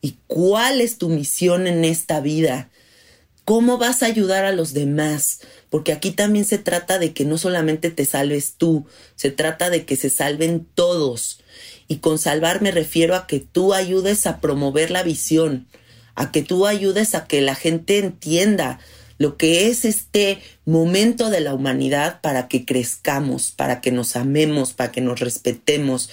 ¿Y 0.04 0.16
cuál 0.26 0.80
es 0.80 0.99
tu 0.99 1.09
misión 1.09 1.68
en 1.68 1.85
esta 1.85 2.21
vida? 2.21 2.71
¿Cómo 3.44 3.78
vas 3.78 4.02
a 4.02 4.06
ayudar 4.06 4.44
a 4.44 4.52
los 4.52 4.75
demás? 4.75 5.40
Porque 5.71 5.92
aquí 5.92 6.11
también 6.11 6.44
se 6.44 6.59
trata 6.59 6.99
de 6.99 7.12
que 7.12 7.25
no 7.25 7.38
solamente 7.38 7.90
te 7.90 8.04
salves 8.04 8.54
tú, 8.59 8.85
se 9.14 9.30
trata 9.30 9.71
de 9.71 9.85
que 9.85 9.94
se 9.94 10.11
salven 10.11 10.66
todos. 10.75 11.38
Y 11.87 11.99
con 11.99 12.18
salvar 12.18 12.62
me 12.62 12.73
refiero 12.73 13.14
a 13.14 13.28
que 13.28 13.38
tú 13.38 13.75
ayudes 13.75 14.26
a 14.26 14.40
promover 14.40 14.90
la 14.90 15.04
visión, 15.04 15.68
a 16.14 16.31
que 16.31 16.42
tú 16.42 16.66
ayudes 16.66 17.14
a 17.14 17.26
que 17.26 17.40
la 17.40 17.54
gente 17.54 17.99
entienda 17.99 18.78
lo 19.19 19.37
que 19.37 19.69
es 19.69 19.85
este 19.85 20.40
momento 20.64 21.31
de 21.31 21.40
la 21.40 21.54
humanidad 21.54 22.21
para 22.21 22.49
que 22.49 22.64
crezcamos, 22.64 23.52
para 23.52 23.81
que 23.81 23.92
nos 23.92 24.16
amemos, 24.16 24.73
para 24.73 24.90
que 24.90 25.00
nos 25.00 25.21
respetemos, 25.21 26.11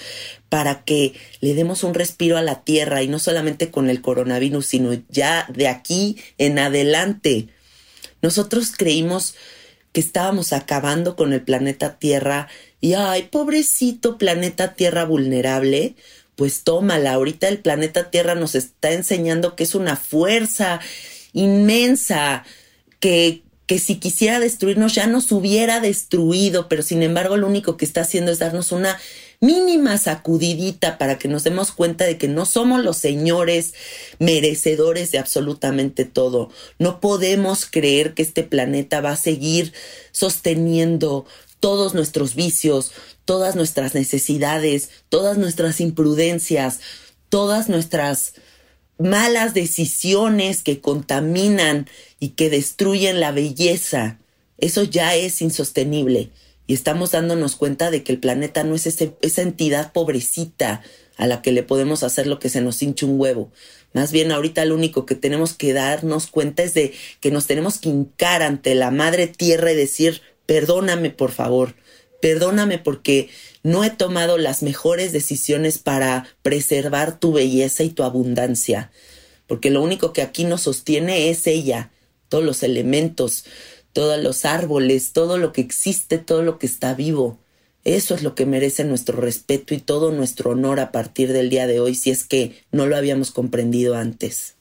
para 0.47 0.83
que 0.83 1.13
le 1.41 1.55
demos 1.55 1.83
un 1.83 1.95
respiro 1.95 2.37
a 2.37 2.43
la 2.43 2.63
tierra 2.63 3.01
y 3.01 3.07
no 3.07 3.17
solamente 3.17 3.71
con 3.71 3.89
el 3.89 4.01
coronavirus, 4.01 4.65
sino 4.65 4.93
ya 5.09 5.47
de 5.49 5.67
aquí 5.67 6.17
en 6.37 6.59
adelante. 6.59 7.47
Nosotros 8.21 8.73
creímos 8.77 9.33
que 9.91 10.01
estábamos 10.01 10.53
acabando 10.53 11.15
con 11.15 11.33
el 11.33 11.41
planeta 11.41 11.97
Tierra 11.97 12.47
y 12.79 12.93
ay, 12.93 13.23
pobrecito 13.31 14.17
planeta 14.17 14.73
Tierra 14.73 15.05
vulnerable, 15.05 15.95
pues 16.39 16.63
tómala, 16.63 17.11
ahorita 17.11 17.49
el 17.49 17.57
planeta 17.57 18.09
Tierra 18.11 18.33
nos 18.33 18.55
está 18.55 18.93
enseñando 18.93 19.57
que 19.57 19.65
es 19.65 19.75
una 19.75 19.97
fuerza 19.97 20.79
inmensa, 21.33 22.45
que, 23.01 23.41
que 23.65 23.77
si 23.77 23.95
quisiera 23.95 24.39
destruirnos 24.39 24.95
ya 24.95 25.05
nos 25.05 25.33
hubiera 25.33 25.81
destruido, 25.81 26.69
pero 26.69 26.81
sin 26.81 27.03
embargo 27.03 27.35
lo 27.35 27.45
único 27.45 27.75
que 27.75 27.83
está 27.83 27.99
haciendo 28.03 28.31
es 28.31 28.39
darnos 28.39 28.71
una 28.71 28.97
mínima 29.41 29.97
sacudidita 29.97 30.97
para 30.97 31.19
que 31.19 31.27
nos 31.27 31.43
demos 31.43 31.73
cuenta 31.73 32.05
de 32.05 32.17
que 32.17 32.29
no 32.29 32.45
somos 32.45 32.85
los 32.85 32.95
señores 32.95 33.73
merecedores 34.19 35.11
de 35.11 35.19
absolutamente 35.19 36.05
todo. 36.05 36.51
No 36.77 37.01
podemos 37.01 37.65
creer 37.65 38.13
que 38.13 38.21
este 38.21 38.43
planeta 38.43 39.01
va 39.01 39.11
a 39.11 39.17
seguir 39.17 39.73
sosteniendo 40.13 41.25
todos 41.59 41.93
nuestros 41.93 42.35
vicios, 42.35 42.93
todas 43.29 43.55
nuestras 43.55 43.93
necesidades, 43.93 44.89
todas 45.07 45.37
nuestras 45.37 45.81
imprudencias, 45.81 46.79
todas 47.29 47.69
nuestras 47.69 48.33
malas 48.97 49.53
decisiones 49.53 50.63
que 50.63 50.81
contaminan 50.81 51.87
y 52.19 52.29
que 52.29 52.49
destruyen 52.49 53.19
la 53.19 53.31
belleza. 53.31 54.17
Eso 54.57 54.81
ya 54.81 55.13
es 55.13 55.43
insostenible 55.43 56.31
y 56.65 56.73
estamos 56.73 57.11
dándonos 57.11 57.55
cuenta 57.55 57.91
de 57.91 58.01
que 58.01 58.13
el 58.13 58.17
planeta 58.17 58.63
no 58.63 58.73
es 58.73 58.87
esa 58.87 59.41
entidad 59.43 59.93
pobrecita 59.93 60.81
a 61.15 61.27
la 61.27 61.43
que 61.43 61.51
le 61.51 61.61
podemos 61.61 62.01
hacer 62.01 62.25
lo 62.25 62.39
que 62.39 62.49
se 62.49 62.61
nos 62.61 62.81
hinche 62.81 63.05
un 63.05 63.19
huevo. 63.19 63.51
Más 63.93 64.11
bien 64.11 64.31
ahorita 64.31 64.65
lo 64.65 64.73
único 64.73 65.05
que 65.05 65.13
tenemos 65.13 65.53
que 65.53 65.73
darnos 65.73 66.25
cuenta 66.25 66.63
es 66.63 66.73
de 66.73 66.93
que 67.19 67.29
nos 67.29 67.45
tenemos 67.45 67.77
que 67.77 67.89
hincar 67.89 68.41
ante 68.41 68.73
la 68.73 68.89
madre 68.89 69.27
tierra 69.27 69.71
y 69.71 69.75
decir, 69.75 70.23
perdóname 70.47 71.11
por 71.11 71.29
favor, 71.29 71.75
perdóname 72.21 72.79
porque 72.79 73.29
no 73.63 73.83
he 73.83 73.89
tomado 73.89 74.37
las 74.37 74.63
mejores 74.63 75.11
decisiones 75.11 75.77
para 75.77 76.27
preservar 76.41 77.19
tu 77.19 77.33
belleza 77.33 77.83
y 77.83 77.89
tu 77.89 78.03
abundancia, 78.03 78.91
porque 79.47 79.69
lo 79.69 79.81
único 79.81 80.13
que 80.13 80.21
aquí 80.21 80.43
nos 80.43 80.61
sostiene 80.61 81.29
es 81.29 81.47
ella, 81.47 81.91
todos 82.29 82.43
los 82.43 82.63
elementos, 82.63 83.45
todos 83.93 84.21
los 84.21 84.45
árboles, 84.45 85.13
todo 85.13 85.37
lo 85.37 85.51
que 85.51 85.61
existe, 85.61 86.17
todo 86.19 86.43
lo 86.43 86.59
que 86.59 86.67
está 86.67 86.93
vivo. 86.93 87.39
Eso 87.83 88.13
es 88.13 88.23
lo 88.23 88.35
que 88.35 88.45
merece 88.45 88.83
nuestro 88.83 89.19
respeto 89.19 89.73
y 89.73 89.79
todo 89.79 90.11
nuestro 90.11 90.51
honor 90.51 90.79
a 90.79 90.91
partir 90.91 91.33
del 91.33 91.49
día 91.49 91.65
de 91.65 91.79
hoy, 91.79 91.95
si 91.95 92.11
es 92.11 92.23
que 92.23 92.63
no 92.71 92.85
lo 92.85 92.95
habíamos 92.95 93.31
comprendido 93.31 93.95
antes. 93.95 94.55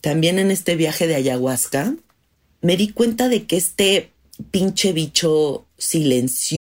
También 0.00 0.38
en 0.38 0.50
este 0.50 0.76
viaje 0.76 1.06
de 1.06 1.14
ayahuasca, 1.14 1.94
me 2.60 2.76
di 2.76 2.90
cuenta 2.90 3.28
de 3.28 3.46
que 3.46 3.56
este 3.56 4.10
pinche 4.50 4.92
bicho 4.92 5.66
silencioso 5.78 6.61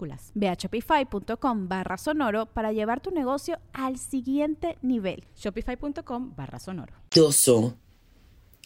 minúsculas 0.01 0.31
Ve 0.33 0.47
a 0.47 0.55
shopify.com 0.55 1.67
barra 1.67 1.97
sonoro 1.97 2.47
para 2.47 2.71
llevar 2.71 3.01
tu 3.01 3.11
negocio 3.11 3.59
al 3.73 3.97
siguiente 3.97 4.77
nivel. 4.81 5.23
Shopify.com 5.37 6.33
barra 6.35 6.59
sonoro. 6.59 6.93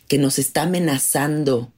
Que 0.08 0.17
nos 0.17 0.38
está 0.38 0.63
amenazando, 0.63 1.74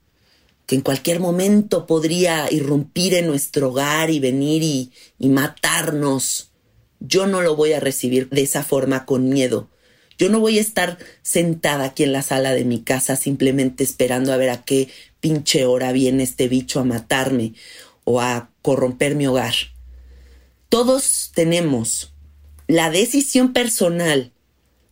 que 0.65 0.76
en 0.76 0.82
cualquier 0.82 1.20
momento 1.20 1.86
podría 1.86 2.52
irrumpir 2.52 3.13
en 3.13 3.28
nuestro 3.28 3.70
hogar 3.70 4.10
y 4.10 4.20
venir 4.20 4.63
y, 4.63 4.91
y 5.17 5.30
matarnos. 5.30 6.52
Yo 7.00 7.26
no 7.26 7.41
lo 7.41 7.56
voy 7.56 7.74
a 7.74 7.80
recibir 7.80 8.30
de 8.30 8.41
esa 8.41 8.63
forma 8.63 9.06
con 9.06 9.30
miedo. 9.30 9.70
Yo 10.17 10.30
no 10.30 10.39
voy 10.39 10.58
a 10.58 10.62
estar 10.62 10.98
sentada 11.22 11.86
aquí 11.86 12.04
en 12.04 12.12
la 12.12 12.24
sala 12.24 12.54
de 12.54 12.65
mi 12.65 12.82
casa 12.82 13.15
simplemente 13.15 13.84
esperando 13.84 14.34
a 14.34 14.38
ver 14.38 14.50
a 14.50 14.63
qué 14.63 14.89
pinche 15.20 15.65
hora 15.65 15.91
viene 15.91 16.24
este 16.24 16.48
bicho 16.48 16.80
a 16.80 16.84
matarme 16.84 17.54
o 18.10 18.22
a 18.22 18.50
corromper 18.62 19.15
mi 19.15 19.28
hogar. 19.28 19.54
Todos 20.70 21.32
tenemos 21.36 22.13
la 22.65 22.89
decisión 22.89 23.52
personal 23.52 24.32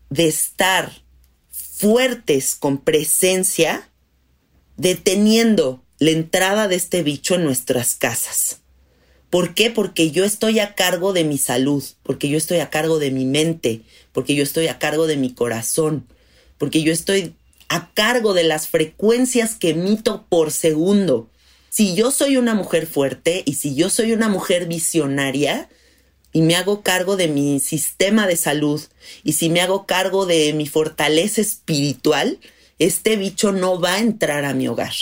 de 0.09 0.27
estar 0.27 0.91
fuertes 1.49 2.55
con 2.55 2.77
presencia, 2.77 3.89
deteniendo 4.75 5.81
la 5.97 6.11
entrada 6.11 6.67
de 6.67 6.75
este 6.75 7.03
bicho 7.03 7.35
en 7.35 7.45
nuestras 7.45 7.95
casas. 7.95 8.59
¿Por 9.29 9.53
qué? 9.53 9.71
Porque 9.71 10.11
yo 10.11 10.25
estoy 10.25 10.59
a 10.59 10.75
cargo 10.75 11.13
de 11.13 11.23
mi 11.23 11.37
salud, 11.37 11.85
porque 12.03 12.27
yo 12.27 12.37
estoy 12.37 12.59
a 12.59 12.69
cargo 12.69 12.99
de 12.99 13.11
mi 13.11 13.23
mente, 13.23 13.83
porque 14.11 14.35
yo 14.35 14.43
estoy 14.43 14.67
a 14.67 14.77
cargo 14.77 15.07
de 15.07 15.15
mi 15.15 15.33
corazón, 15.33 16.05
porque 16.57 16.83
yo 16.83 16.91
estoy 16.91 17.33
a 17.69 17.93
cargo 17.93 18.33
de 18.33 18.43
las 18.43 18.67
frecuencias 18.67 19.55
que 19.55 19.69
emito 19.69 20.25
por 20.27 20.51
segundo 20.51 21.29
si 21.75 21.93
yo 21.93 22.09
soy 22.09 22.37
una 22.37 22.55
mujer 22.55 22.87
fuerte 22.87 23.43
y 23.45 23.55
si 23.55 23.75
yo 23.75 23.89
soy 23.89 24.13
una 24.13 24.29
mujer 24.29 24.65
visionaria 24.65 25.67
y 26.31 26.41
me 26.41 26.55
hago 26.55 26.83
cargo 26.83 27.17
de 27.17 27.27
mi 27.27 27.59
sistema 27.59 28.27
de 28.27 28.37
salud 28.37 28.81
y 29.25 29.33
si 29.33 29.49
me 29.49 29.59
hago 29.59 29.85
cargo 29.85 30.25
de 30.25 30.53
mi 30.53 30.67
fortaleza 30.67 31.41
espiritual, 31.41 32.39
este 32.79 33.17
bicho 33.17 33.51
no 33.51 33.77
va 33.81 33.95
a 33.95 33.99
entrar 33.99 34.45
a 34.45 34.53
mi 34.53 34.69
hogar. 34.69 34.93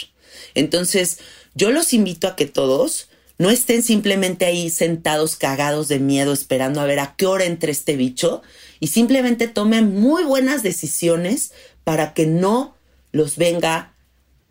Entonces, 0.56 1.20
yo 1.54 1.70
los 1.70 1.94
invito 1.94 2.28
a 2.28 2.36
que 2.36 2.48
todos 2.48 3.08
no 3.38 3.52
estén 3.52 3.84
simplemente 3.84 4.46
ahí 4.46 4.72
sentados 4.72 5.36
cagados 5.36 5.90
de 5.90 6.00
miedo 6.00 6.34
esperando 6.34 6.82
a 6.82 6.86
ver 6.86 7.02
a 7.02 7.14
qué 7.16 7.28
hora 7.28 7.46
entre 7.46 7.72
este 7.72 7.96
bicho 7.96 8.42
y 8.80 8.88
simplemente 8.88 9.48
tomen 9.48 9.94
muy 9.94 10.24
buenas 10.24 10.64
decisiones 10.64 11.52
para 11.84 12.16
que 12.16 12.26
no 12.26 12.76
los 13.12 13.38
venga 13.38 13.94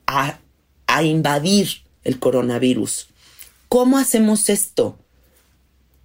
a, 0.07 0.39
a 0.87 1.03
invadir 1.03 1.83
el 2.05 2.19
coronavirus. 2.19 3.09
¿Cómo 3.69 3.99
hacemos 3.99 4.49
esto? 4.49 4.99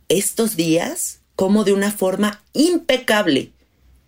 Estos 0.10 0.56
días, 0.56 1.20
como 1.36 1.64
de 1.64 1.74
una 1.74 1.92
forma 1.92 2.42
impecable, 2.54 3.52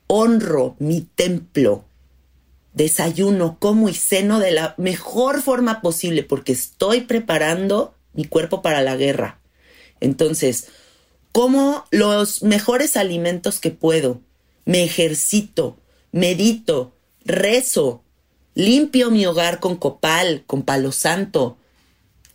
honro 0.08 0.76
mi 0.80 1.02
templo, 1.02 1.84
desayuno, 2.74 3.58
como 3.60 3.90
y 3.90 3.94
ceno 3.94 4.40
de 4.40 4.52
la 4.52 4.74
mejor 4.78 5.42
forma 5.42 5.82
posible 5.82 6.24
porque 6.24 6.54
estoy 6.54 7.02
preparando 7.02 7.94
mi 8.14 8.26
cuerpo 8.26 8.62
para 8.62 8.82
la 8.82 8.96
guerra. 8.96 9.40
Entonces, 10.00 10.68
como 11.32 11.86
los 11.92 12.42
mejores 12.42 12.98
alimentos 12.98 13.60
que 13.60 13.72
puedo, 13.72 14.22
me 14.66 14.84
ejercito, 14.84 15.78
medito, 16.12 16.96
rezo, 17.24 18.02
limpio 18.56 19.12
mi 19.12 19.26
hogar 19.26 19.60
con 19.60 19.76
copal, 19.76 20.44
con 20.48 20.64
palo 20.64 20.92
santo, 20.92 21.59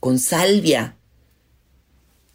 con 0.04 0.18
salvia. 0.18 0.98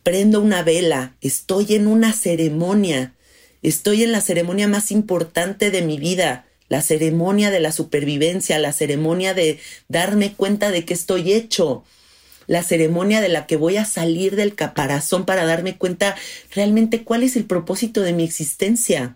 prendo 0.02 0.42
una 0.42 0.64
vela, 0.64 1.16
estoy 1.22 1.76
en 1.76 1.86
una 1.86 2.14
ceremonia, 2.14 3.14
estoy 3.62 4.02
en 4.02 4.12
la 4.12 4.22
ceremonia 4.22 4.68
más 4.68 4.90
importante 4.90 5.70
de 5.70 5.84
mi 5.84 6.00
vida, 6.00 6.48
la 6.68 6.82
ceremonia 6.82 7.52
de 7.52 7.60
la 7.60 7.72
supervivencia, 7.72 8.58
la 8.58 8.74
ceremonia 8.74 9.36
de 9.36 9.60
darme 9.88 10.34
cuenta 10.34 10.72
de 10.72 10.84
que 10.84 10.96
estoy 10.96 11.32
hecho, 11.32 11.84
la 12.48 12.64
ceremonia 12.64 13.22
de 13.22 13.30
la 13.30 13.46
que 13.46 13.56
voy 13.56 13.78
a 13.78 13.86
salir 13.86 14.36
del 14.36 14.56
caparazón 14.56 15.28
para 15.28 15.46
darme 15.46 15.78
cuenta 15.78 16.16
realmente 16.56 17.04
cuál 17.04 17.22
es 17.22 17.36
el 17.36 17.46
propósito 17.46 18.02
de 18.02 18.14
mi 18.14 18.24
existencia. 18.24 19.16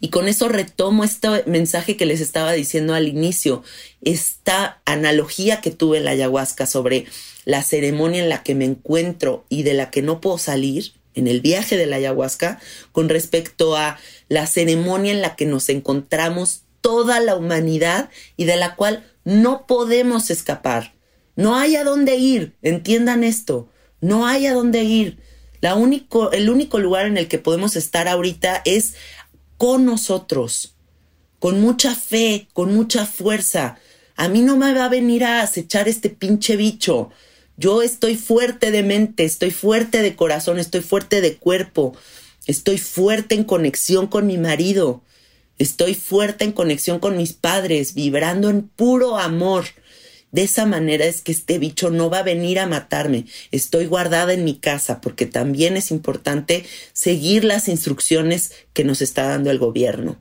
Y 0.00 0.08
con 0.08 0.26
eso 0.26 0.48
retomo 0.48 1.04
este 1.04 1.44
mensaje 1.44 1.98
que 1.98 2.06
les 2.06 2.22
estaba 2.22 2.52
diciendo 2.52 2.94
al 2.94 3.08
inicio, 3.08 3.62
esta 4.00 4.80
analogía 4.86 5.60
que 5.60 5.70
tuve 5.70 5.98
en 5.98 6.06
la 6.06 6.12
ayahuasca 6.12 6.66
sobre 6.66 7.04
la 7.44 7.62
ceremonia 7.62 8.22
en 8.22 8.28
la 8.28 8.42
que 8.42 8.54
me 8.54 8.64
encuentro 8.64 9.44
y 9.48 9.62
de 9.62 9.74
la 9.74 9.90
que 9.90 10.02
no 10.02 10.20
puedo 10.20 10.38
salir 10.38 10.92
en 11.14 11.26
el 11.26 11.40
viaje 11.40 11.76
de 11.76 11.86
la 11.86 11.96
ayahuasca 11.96 12.60
con 12.92 13.08
respecto 13.08 13.76
a 13.76 13.98
la 14.28 14.46
ceremonia 14.46 15.12
en 15.12 15.20
la 15.20 15.36
que 15.36 15.46
nos 15.46 15.68
encontramos 15.68 16.62
toda 16.80 17.20
la 17.20 17.36
humanidad 17.36 18.10
y 18.36 18.44
de 18.44 18.56
la 18.56 18.76
cual 18.76 19.06
no 19.24 19.66
podemos 19.66 20.30
escapar. 20.30 20.94
No 21.36 21.56
hay 21.56 21.76
a 21.76 21.84
dónde 21.84 22.16
ir, 22.16 22.54
entiendan 22.62 23.24
esto, 23.24 23.68
no 24.00 24.26
hay 24.26 24.46
a 24.46 24.54
dónde 24.54 24.82
ir. 24.82 25.18
La 25.60 25.76
único, 25.76 26.32
el 26.32 26.50
único 26.50 26.78
lugar 26.78 27.06
en 27.06 27.16
el 27.16 27.28
que 27.28 27.38
podemos 27.38 27.76
estar 27.76 28.08
ahorita 28.08 28.62
es 28.64 28.94
con 29.56 29.86
nosotros, 29.86 30.74
con 31.38 31.60
mucha 31.60 31.94
fe, 31.94 32.48
con 32.52 32.74
mucha 32.74 33.06
fuerza. 33.06 33.78
A 34.16 34.28
mí 34.28 34.42
no 34.42 34.56
me 34.56 34.74
va 34.74 34.86
a 34.86 34.90
venir 34.90 35.24
a 35.24 35.40
acechar 35.40 35.88
este 35.88 36.10
pinche 36.10 36.56
bicho. 36.56 37.10
Yo 37.56 37.82
estoy 37.82 38.16
fuerte 38.16 38.70
de 38.70 38.82
mente, 38.82 39.24
estoy 39.24 39.50
fuerte 39.50 40.02
de 40.02 40.16
corazón, 40.16 40.58
estoy 40.58 40.80
fuerte 40.80 41.20
de 41.20 41.36
cuerpo, 41.36 41.94
estoy 42.46 42.78
fuerte 42.78 43.34
en 43.34 43.44
conexión 43.44 44.06
con 44.06 44.26
mi 44.26 44.38
marido, 44.38 45.02
estoy 45.58 45.94
fuerte 45.94 46.44
en 46.44 46.52
conexión 46.52 46.98
con 46.98 47.16
mis 47.16 47.34
padres, 47.34 47.94
vibrando 47.94 48.48
en 48.50 48.68
puro 48.68 49.18
amor. 49.18 49.66
De 50.32 50.42
esa 50.42 50.64
manera 50.64 51.04
es 51.04 51.20
que 51.20 51.30
este 51.30 51.58
bicho 51.58 51.90
no 51.90 52.08
va 52.08 52.20
a 52.20 52.22
venir 52.22 52.58
a 52.58 52.66
matarme. 52.66 53.26
Estoy 53.50 53.84
guardada 53.84 54.32
en 54.32 54.44
mi 54.44 54.56
casa 54.56 55.02
porque 55.02 55.26
también 55.26 55.76
es 55.76 55.90
importante 55.90 56.64
seguir 56.94 57.44
las 57.44 57.68
instrucciones 57.68 58.52
que 58.72 58.82
nos 58.82 59.02
está 59.02 59.24
dando 59.24 59.50
el 59.50 59.58
gobierno. 59.58 60.16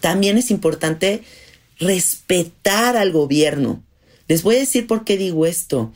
También 0.00 0.38
es 0.38 0.50
importante 0.50 1.22
respetar 1.78 2.96
al 2.96 3.12
gobierno. 3.12 3.84
Les 4.26 4.42
voy 4.42 4.56
a 4.56 4.60
decir 4.60 4.86
por 4.86 5.04
qué 5.04 5.18
digo 5.18 5.44
esto. 5.44 5.92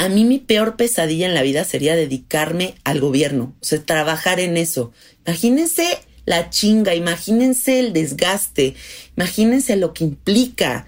A 0.00 0.08
mí 0.08 0.24
mi 0.24 0.38
peor 0.38 0.76
pesadilla 0.76 1.26
en 1.26 1.34
la 1.34 1.42
vida 1.42 1.62
sería 1.62 1.94
dedicarme 1.94 2.74
al 2.84 3.02
gobierno, 3.02 3.54
o 3.60 3.64
sea, 3.66 3.84
trabajar 3.84 4.40
en 4.40 4.56
eso. 4.56 4.92
Imagínense 5.26 5.98
la 6.24 6.48
chinga, 6.48 6.94
imagínense 6.94 7.80
el 7.80 7.92
desgaste, 7.92 8.76
imagínense 9.14 9.76
lo 9.76 9.92
que 9.92 10.04
implica 10.04 10.86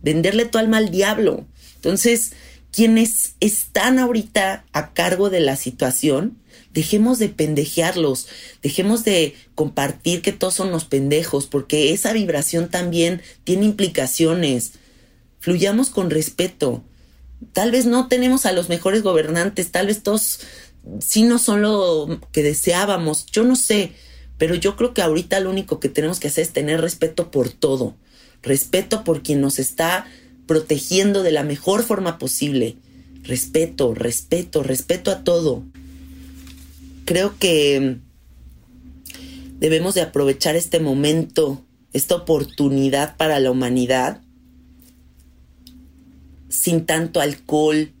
venderle 0.00 0.46
tu 0.46 0.56
alma 0.56 0.78
al 0.78 0.90
diablo. 0.90 1.46
Entonces, 1.74 2.32
quienes 2.72 3.34
están 3.40 3.98
ahorita 3.98 4.64
a 4.72 4.94
cargo 4.94 5.28
de 5.28 5.40
la 5.40 5.56
situación, 5.56 6.38
dejemos 6.72 7.18
de 7.18 7.28
pendejearlos, 7.28 8.28
dejemos 8.62 9.04
de 9.04 9.34
compartir 9.54 10.22
que 10.22 10.32
todos 10.32 10.54
son 10.54 10.70
los 10.70 10.86
pendejos, 10.86 11.46
porque 11.46 11.92
esa 11.92 12.14
vibración 12.14 12.70
también 12.70 13.20
tiene 13.44 13.66
implicaciones. 13.66 14.72
Fluyamos 15.38 15.90
con 15.90 16.08
respeto. 16.08 16.82
Tal 17.52 17.70
vez 17.70 17.86
no 17.86 18.08
tenemos 18.08 18.46
a 18.46 18.52
los 18.52 18.68
mejores 18.68 19.02
gobernantes, 19.02 19.70
tal 19.70 19.86
vez 19.86 20.02
todos 20.02 20.40
sí 21.00 21.22
no 21.22 21.38
son 21.38 21.62
lo 21.62 22.20
que 22.32 22.42
deseábamos, 22.42 23.26
yo 23.26 23.44
no 23.44 23.56
sé, 23.56 23.92
pero 24.38 24.54
yo 24.54 24.76
creo 24.76 24.94
que 24.94 25.02
ahorita 25.02 25.40
lo 25.40 25.50
único 25.50 25.80
que 25.80 25.88
tenemos 25.88 26.20
que 26.20 26.28
hacer 26.28 26.42
es 26.42 26.52
tener 26.52 26.80
respeto 26.80 27.30
por 27.30 27.50
todo 27.50 27.94
respeto 28.42 29.04
por 29.04 29.22
quien 29.22 29.40
nos 29.40 29.58
está 29.58 30.06
protegiendo 30.46 31.22
de 31.22 31.32
la 31.32 31.44
mejor 31.44 31.82
forma 31.82 32.18
posible. 32.18 32.76
Respeto, 33.22 33.94
respeto, 33.94 34.62
respeto 34.62 35.10
a 35.10 35.24
todo. 35.24 35.64
Creo 37.04 37.38
que 37.38 37.98
debemos 39.58 39.94
de 39.94 40.02
aprovechar 40.02 40.56
este 40.56 40.80
momento, 40.80 41.64
esta 41.92 42.14
oportunidad 42.14 43.16
para 43.16 43.40
la 43.40 43.50
humanidad, 43.50 44.22
sin 46.48 46.86
tanto 46.86 47.20
alcohol, 47.20 47.92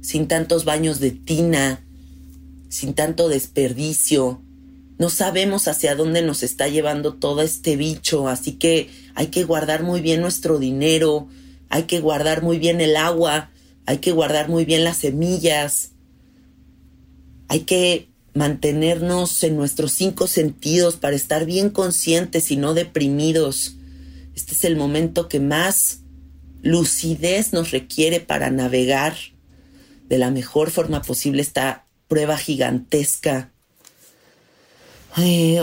sin 0.00 0.28
tantos 0.28 0.64
baños 0.64 1.00
de 1.00 1.10
tina, 1.10 1.84
sin 2.68 2.94
tanto 2.94 3.28
desperdicio, 3.28 4.42
no 5.02 5.10
sabemos 5.10 5.66
hacia 5.66 5.96
dónde 5.96 6.22
nos 6.22 6.44
está 6.44 6.68
llevando 6.68 7.14
todo 7.14 7.42
este 7.42 7.74
bicho, 7.74 8.28
así 8.28 8.52
que 8.52 8.88
hay 9.16 9.26
que 9.26 9.42
guardar 9.42 9.82
muy 9.82 10.00
bien 10.00 10.20
nuestro 10.20 10.60
dinero, 10.60 11.26
hay 11.70 11.84
que 11.84 11.98
guardar 11.98 12.44
muy 12.44 12.58
bien 12.58 12.80
el 12.80 12.96
agua, 12.96 13.50
hay 13.84 13.98
que 13.98 14.12
guardar 14.12 14.48
muy 14.48 14.64
bien 14.64 14.84
las 14.84 14.98
semillas, 14.98 15.90
hay 17.48 17.60
que 17.60 18.10
mantenernos 18.32 19.42
en 19.42 19.56
nuestros 19.56 19.90
cinco 19.90 20.28
sentidos 20.28 20.94
para 20.94 21.16
estar 21.16 21.46
bien 21.46 21.70
conscientes 21.70 22.52
y 22.52 22.56
no 22.56 22.72
deprimidos. 22.72 23.74
Este 24.36 24.54
es 24.54 24.62
el 24.62 24.76
momento 24.76 25.28
que 25.28 25.40
más 25.40 26.01
lucidez 26.62 27.52
nos 27.52 27.70
requiere 27.70 28.20
para 28.20 28.50
navegar 28.50 29.16
de 30.08 30.18
la 30.18 30.30
mejor 30.30 30.70
forma 30.70 31.02
posible 31.02 31.42
esta 31.42 31.86
prueba 32.08 32.36
gigantesca 32.36 33.52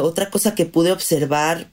otra 0.01 0.29
cosa 0.29 0.55
que 0.55 0.65
pude 0.65 0.91
observar 0.91 1.71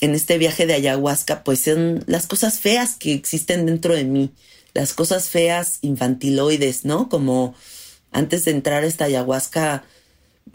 en 0.00 0.14
este 0.14 0.38
viaje 0.38 0.66
de 0.66 0.74
ayahuasca, 0.74 1.44
pues 1.44 1.60
son 1.60 2.04
las 2.06 2.26
cosas 2.26 2.60
feas 2.60 2.96
que 2.96 3.12
existen 3.12 3.66
dentro 3.66 3.94
de 3.94 4.04
mí, 4.04 4.30
las 4.72 4.94
cosas 4.94 5.28
feas 5.28 5.78
infantiloides, 5.82 6.84
¿no? 6.84 7.08
Como 7.08 7.54
antes 8.12 8.44
de 8.44 8.52
entrar 8.52 8.84
a 8.84 8.86
esta 8.86 9.06
ayahuasca 9.06 9.84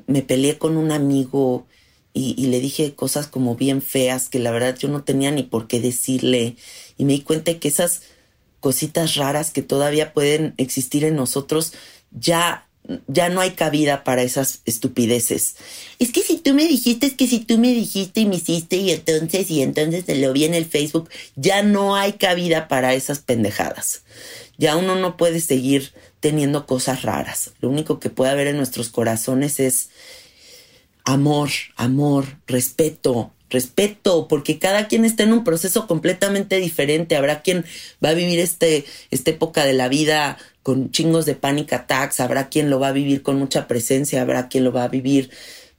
me 0.08 0.22
peleé 0.22 0.58
con 0.58 0.78
un 0.78 0.92
amigo 0.92 1.68
y, 2.14 2.36
y, 2.38 2.48
le 2.48 2.60
dije 2.60 2.96
cosas 2.96 3.28
como 3.28 3.56
bien 3.56 3.82
feas 3.82 4.30
que 4.30 4.40
la 4.40 4.52
verdad 4.52 4.78
yo 4.78 4.88
no 4.88 5.04
tenía 5.04 5.32
ni 5.32 5.44
por 5.44 5.68
qué 5.68 5.80
decirle 5.80 6.56
y 6.98 7.06
me 7.06 7.14
di 7.14 7.22
cuenta 7.22 7.60
que 7.60 7.68
esas 7.68 8.04
cositas 8.64 9.16
raras 9.16 9.52
que 9.52 9.62
todavía 9.62 10.14
pueden 10.14 10.54
existir 10.56 11.04
en 11.04 11.18
nosotros 11.18 11.74
ya 12.12 12.66
ya 13.08 13.30
no 13.30 13.40
hay 13.40 13.52
cabida 13.52 14.04
para 14.04 14.24
esas 14.24 14.62
estupideces. 14.66 15.56
Es 16.00 16.12
que 16.12 16.22
si 16.22 16.38
tú 16.38 16.54
me 16.54 16.68
dijiste, 16.68 17.08
es 17.08 17.14
que 17.14 17.28
si 17.28 17.40
tú 17.40 17.58
me 17.58 17.74
dijiste 17.74 18.22
y 18.22 18.26
me 18.26 18.36
hiciste 18.36 18.76
y 18.76 18.92
entonces 18.92 19.50
y 19.50 19.62
entonces 19.62 20.06
te 20.06 20.16
lo 20.16 20.34
vi 20.34 20.44
en 20.44 20.54
el 20.54 20.66
Facebook, 20.66 21.10
ya 21.36 21.64
no 21.64 21.96
hay 21.96 22.14
cabida 22.14 22.68
para 22.68 22.94
esas 22.94 23.20
pendejadas. 23.20 24.04
Ya 24.58 24.76
uno 24.76 24.96
no 24.96 25.16
puede 25.16 25.40
seguir 25.40 25.94
teniendo 26.20 26.66
cosas 26.66 27.04
raras. 27.04 27.52
Lo 27.62 27.70
único 27.70 28.02
que 28.02 28.10
puede 28.10 28.32
haber 28.32 28.48
en 28.48 28.58
nuestros 28.58 28.90
corazones 28.90 29.62
es 29.62 29.90
amor, 31.06 31.52
amor, 31.78 32.38
respeto, 32.48 33.32
respeto, 33.54 34.28
porque 34.28 34.60
cada 34.60 34.90
quien 34.90 35.06
está 35.06 35.24
en 35.24 35.32
un 35.32 35.46
proceso 35.46 35.88
completamente 35.88 36.58
diferente. 36.58 37.16
Habrá 37.16 37.42
quien 37.42 37.64
va 38.04 38.10
a 38.10 38.14
vivir 38.14 38.40
este, 38.40 38.84
esta 39.12 39.32
época 39.32 39.64
de 39.64 39.74
la 39.74 39.88
vida 39.88 40.38
con 40.64 40.92
chingos 40.92 41.26
de 41.26 41.36
panic 41.36 41.72
attacks, 41.74 42.20
habrá 42.20 42.50
quien 42.50 42.70
lo 42.70 42.80
va 42.80 42.90
a 42.90 42.94
vivir 42.94 43.22
con 43.22 43.38
mucha 43.38 43.68
presencia, 43.68 44.22
habrá 44.22 44.50
quien 44.50 44.64
lo 44.64 44.72
va 44.72 44.84
a 44.84 44.90
vivir 44.90 45.30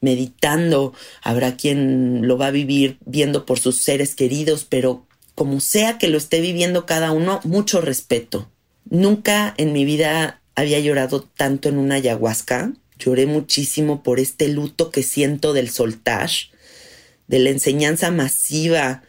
meditando, 0.01 0.93
habrá 1.23 1.57
quien 1.57 2.29
lo 2.29 2.39
va 2.39 2.49
a 2.49 2.51
vivir 2.51 2.99
viendo 3.05 3.47
por 3.47 3.59
sus 3.59 3.79
seres 3.79 4.15
queridos, 4.15 4.67
pero 4.69 5.07
como 5.35 5.61
sea 5.61 5.99
que 5.99 6.09
lo 6.09 6.19
esté 6.19 6.41
viviendo 6.41 6.87
cada 6.87 7.11
uno, 7.11 7.41
mucho 7.45 7.81
respeto. 7.81 8.49
Nunca 8.89 9.55
en 9.57 9.73
mi 9.73 9.85
vida 9.85 10.43
había 10.55 10.79
llorado 10.79 11.23
tanto 11.23 11.69
en 11.69 11.79
una 11.79 11.97
ayahuasca. 11.97 12.73
Lloré 12.99 13.27
muchísimo 13.27 14.03
por 14.03 14.21
este 14.21 14.49
luto 14.49 14.91
que 14.91 15.03
siento 15.03 15.53
del 15.53 15.71
soltage, 15.71 16.51
de 17.29 17.39
la 17.39 17.51
enseñanza 17.51 18.11
masiva 18.11 19.03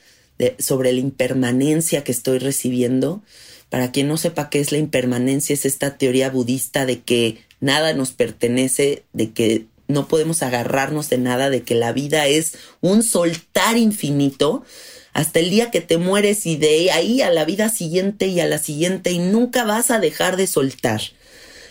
sobre 0.60 0.92
la 0.92 1.00
impermanencia 1.00 2.04
que 2.04 2.12
estoy 2.12 2.40
recibiendo. 2.40 3.24
Para 3.70 3.92
quien 3.92 4.08
no 4.08 4.18
sepa 4.18 4.50
qué 4.50 4.60
es 4.60 4.72
la 4.72 4.78
impermanencia, 4.78 5.54
es 5.54 5.66
esta 5.66 5.98
teoría 5.98 6.30
budista 6.30 6.86
de 6.86 7.02
que 7.02 7.40
nada 7.60 7.94
nos 7.94 8.12
pertenece, 8.12 9.04
de 9.14 9.32
que 9.32 9.66
no 9.88 10.08
podemos 10.08 10.44
agarrarnos 10.44 11.10
de 11.10 11.18
nada, 11.18 11.50
de 11.50 11.64
que 11.64 11.76
la 11.76 11.94
vida 11.94 12.28
es 12.28 12.58
un 12.82 13.04
soltar 13.04 13.78
infinito 13.78 14.64
hasta 15.14 15.40
el 15.40 15.50
día 15.50 15.72
que 15.72 15.82
te 15.82 15.98
mueres 15.98 16.46
y 16.46 16.58
de 16.58 16.92
ahí 16.92 17.22
a 17.22 17.30
la 17.32 17.46
vida 17.46 17.70
siguiente 17.70 18.28
y 18.28 18.40
a 18.42 18.48
la 18.48 18.58
siguiente 18.58 19.12
y 19.12 19.20
nunca 19.20 19.64
vas 19.64 19.90
a 19.90 20.00
dejar 20.00 20.36
de 20.36 20.48
soltar. 20.48 21.02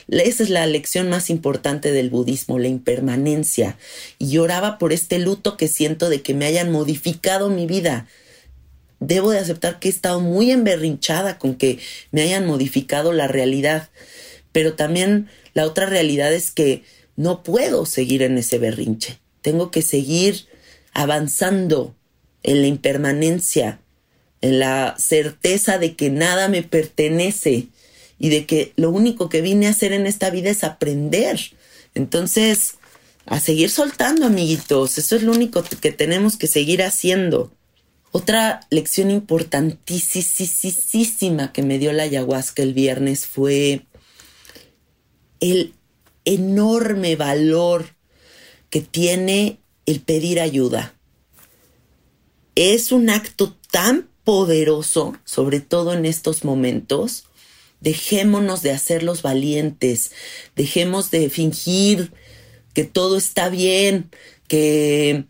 Esa 0.09 0.43
es 0.43 0.51
la 0.51 0.67
lección 0.67 1.09
más 1.09 1.31
importante 1.31 1.93
del 1.93 2.11
budismo, 2.11 2.59
la 2.59 2.69
impermanencia. 2.69 3.79
Y 4.19 4.31
lloraba 4.31 4.79
por 4.79 4.93
este 4.93 5.19
luto 5.19 5.57
que 5.57 5.69
siento 5.69 6.09
de 6.09 6.23
que 6.23 6.35
me 6.35 6.47
hayan 6.47 6.71
modificado 6.71 7.51
mi 7.51 7.67
vida, 7.67 8.07
debo 9.01 9.31
de 9.31 9.39
aceptar 9.39 9.79
que 9.79 9.89
he 9.89 9.91
estado 9.91 10.21
muy 10.21 10.51
emberrinchada 10.51 11.39
con 11.39 11.55
que 11.57 11.79
me 12.11 12.23
hayan 12.23 12.47
modificado 12.47 13.13
la 13.13 13.29
realidad. 13.29 13.91
pero 14.53 14.75
también 14.75 15.29
la 15.53 15.67
otra 15.67 15.87
realidad 15.87 16.33
es 16.33 16.53
que 16.53 16.85
no 17.17 17.43
puedo 17.43 17.87
seguir 17.87 18.23
en 18.23 18.39
ese 18.39 18.59
berrinche. 18.59 19.19
Tengo 19.43 19.73
que 19.73 19.83
seguir 19.83 20.47
avanzando 20.93 21.97
en 22.45 22.61
la 22.61 22.69
impermanencia, 22.69 23.81
en 24.41 24.61
la 24.61 24.95
certeza 24.97 25.79
de 25.79 25.97
que 25.97 26.11
nada 26.11 26.49
me 26.49 26.63
pertenece 26.63 27.67
y 28.25 28.31
de 28.31 28.47
que 28.47 28.73
lo 28.77 28.89
único 28.89 29.29
que 29.29 29.43
vine 29.43 29.67
a 29.67 29.73
hacer 29.73 29.93
en 29.93 30.07
esta 30.07 30.31
vida 30.31 30.49
es 30.49 30.65
aprender. 30.65 31.39
Entonces, 31.95 32.77
a 33.27 33.39
seguir 33.39 33.69
soltando, 33.69 34.25
amiguitos. 34.25 34.97
Eso 34.97 35.17
es 35.17 35.23
lo 35.23 35.33
único 35.33 35.63
que 35.63 35.93
tenemos 35.93 36.39
que 36.39 36.47
seguir 36.47 36.83
haciendo. 36.83 37.53
Otra 38.13 38.61
lección 38.71 39.11
importantísima 39.11 41.53
que 41.53 41.63
me 41.63 41.79
dio 41.79 41.93
la 41.93 42.05
ayahuasca 42.05 42.63
el 42.63 42.73
viernes 42.73 43.27
fue 43.27 43.85
el 45.41 45.75
enorme 46.25 47.17
valor 47.17 47.95
que 48.71 48.81
tiene 48.81 49.59
el 49.85 50.01
pedir 50.01 50.41
ayuda. 50.41 50.95
Es 52.55 52.91
un 52.91 53.11
acto 53.11 53.55
tan 53.71 54.09
poderoso, 54.25 55.15
sobre 55.27 55.61
todo 55.61 55.93
en 55.93 56.07
estos 56.07 56.43
momentos. 56.43 57.27
Dejémonos 57.85 58.63
de 58.63 58.73
hacer 58.73 59.03
los 59.03 59.21
valientes, 59.21 60.11
dejemos 60.57 61.11
de 61.11 61.29
fingir 61.29 62.13
que 62.73 62.85
todo 62.85 63.19
está 63.19 63.51
bien, 63.51 64.11
que, 64.49 65.27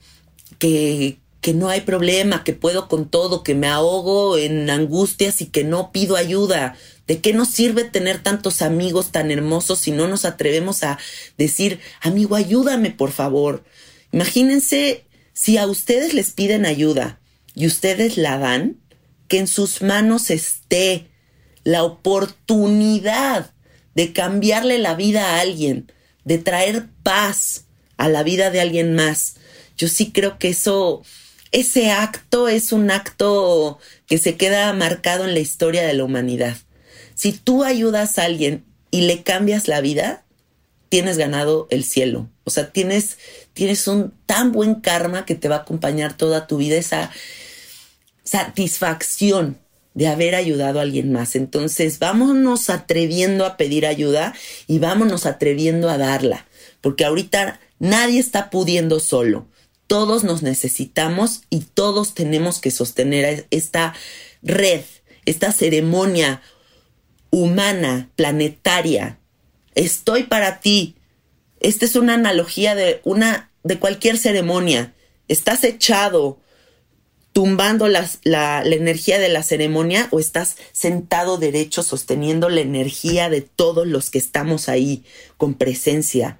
que, 0.58 1.18
que 1.40 1.52
no 1.52 1.68
hay 1.68 1.80
problema, 1.80 2.44
que 2.44 2.52
puedo 2.52 2.86
con 2.88 3.10
todo, 3.10 3.42
que 3.42 3.56
me 3.56 3.66
ahogo 3.66 4.38
en 4.38 4.70
angustias 4.70 5.42
y 5.42 5.46
que 5.46 5.64
no 5.64 5.90
pido 5.90 6.14
ayuda. 6.14 6.76
¿De 7.08 7.20
qué 7.20 7.32
nos 7.34 7.48
sirve 7.48 7.82
tener 7.82 8.22
tantos 8.22 8.62
amigos 8.62 9.10
tan 9.10 9.32
hermosos 9.32 9.80
si 9.80 9.90
no 9.90 10.06
nos 10.06 10.24
atrevemos 10.24 10.84
a 10.84 10.98
decir, 11.36 11.80
amigo, 12.00 12.36
ayúdame, 12.36 12.92
por 12.92 13.10
favor? 13.10 13.64
Imagínense 14.12 15.04
si 15.32 15.58
a 15.58 15.66
ustedes 15.66 16.14
les 16.14 16.30
piden 16.30 16.66
ayuda 16.66 17.18
y 17.56 17.66
ustedes 17.66 18.16
la 18.16 18.38
dan, 18.38 18.76
que 19.26 19.38
en 19.38 19.48
sus 19.48 19.82
manos 19.82 20.30
esté 20.30 21.08
la 21.64 21.82
oportunidad 21.82 23.50
de 23.94 24.12
cambiarle 24.12 24.78
la 24.78 24.94
vida 24.94 25.30
a 25.30 25.40
alguien, 25.40 25.90
de 26.24 26.38
traer 26.38 26.86
paz 27.02 27.64
a 27.96 28.08
la 28.08 28.22
vida 28.22 28.50
de 28.50 28.60
alguien 28.60 28.94
más. 28.94 29.36
Yo 29.76 29.88
sí 29.88 30.12
creo 30.12 30.38
que 30.38 30.50
eso 30.50 31.02
ese 31.54 31.92
acto 31.92 32.48
es 32.48 32.72
un 32.72 32.90
acto 32.90 33.78
que 34.06 34.18
se 34.18 34.36
queda 34.36 34.72
marcado 34.72 35.24
en 35.24 35.34
la 35.34 35.38
historia 35.40 35.86
de 35.86 35.94
la 35.94 36.02
humanidad. 36.02 36.56
Si 37.14 37.30
tú 37.30 37.62
ayudas 37.62 38.18
a 38.18 38.24
alguien 38.24 38.64
y 38.90 39.02
le 39.02 39.22
cambias 39.22 39.68
la 39.68 39.80
vida, 39.80 40.24
tienes 40.88 41.16
ganado 41.16 41.68
el 41.70 41.84
cielo. 41.84 42.28
O 42.42 42.50
sea, 42.50 42.72
tienes, 42.72 43.18
tienes 43.52 43.86
un 43.86 44.12
tan 44.26 44.50
buen 44.50 44.76
karma 44.80 45.24
que 45.24 45.36
te 45.36 45.48
va 45.48 45.56
a 45.56 45.58
acompañar 45.60 46.16
toda 46.16 46.48
tu 46.48 46.56
vida, 46.56 46.76
esa 46.76 47.12
satisfacción 48.24 49.56
de 49.94 50.08
haber 50.08 50.34
ayudado 50.34 50.78
a 50.78 50.82
alguien 50.82 51.12
más. 51.12 51.36
Entonces, 51.36 51.98
vámonos 51.98 52.68
atreviendo 52.68 53.46
a 53.46 53.56
pedir 53.56 53.86
ayuda 53.86 54.34
y 54.66 54.78
vámonos 54.78 55.24
atreviendo 55.24 55.88
a 55.88 55.98
darla, 55.98 56.46
porque 56.80 57.04
ahorita 57.04 57.60
nadie 57.78 58.20
está 58.20 58.50
pudiendo 58.50 59.00
solo 59.00 59.46
todos 59.86 60.24
nos 60.24 60.42
necesitamos 60.42 61.42
y 61.50 61.60
todos 61.60 62.14
tenemos 62.14 62.60
que 62.60 62.70
sostener 62.70 63.46
esta 63.50 63.94
red, 64.42 64.82
esta 65.24 65.52
ceremonia 65.52 66.42
humana, 67.30 68.10
planetaria. 68.16 69.18
Estoy 69.74 70.24
para 70.24 70.60
ti. 70.60 70.96
Esta 71.60 71.84
es 71.84 71.96
una 71.96 72.14
analogía 72.14 72.74
de 72.74 73.00
una 73.04 73.50
de 73.62 73.78
cualquier 73.78 74.18
ceremonia. 74.18 74.94
Estás 75.28 75.64
echado 75.64 76.38
tumbando 77.34 77.88
la, 77.88 78.08
la, 78.22 78.62
energía 78.64 79.18
de 79.18 79.28
la 79.28 79.42
ceremonia 79.42 80.08
o 80.12 80.20
estás 80.20 80.56
sentado 80.72 81.36
derecho 81.36 81.82
sosteniendo 81.82 82.48
la 82.48 82.62
energía 82.62 83.28
de 83.28 83.42
todos 83.42 83.86
los 83.86 84.08
que 84.08 84.18
estamos 84.18 84.70
ahí 84.70 85.04
con 85.36 85.54
presencia 85.54 86.38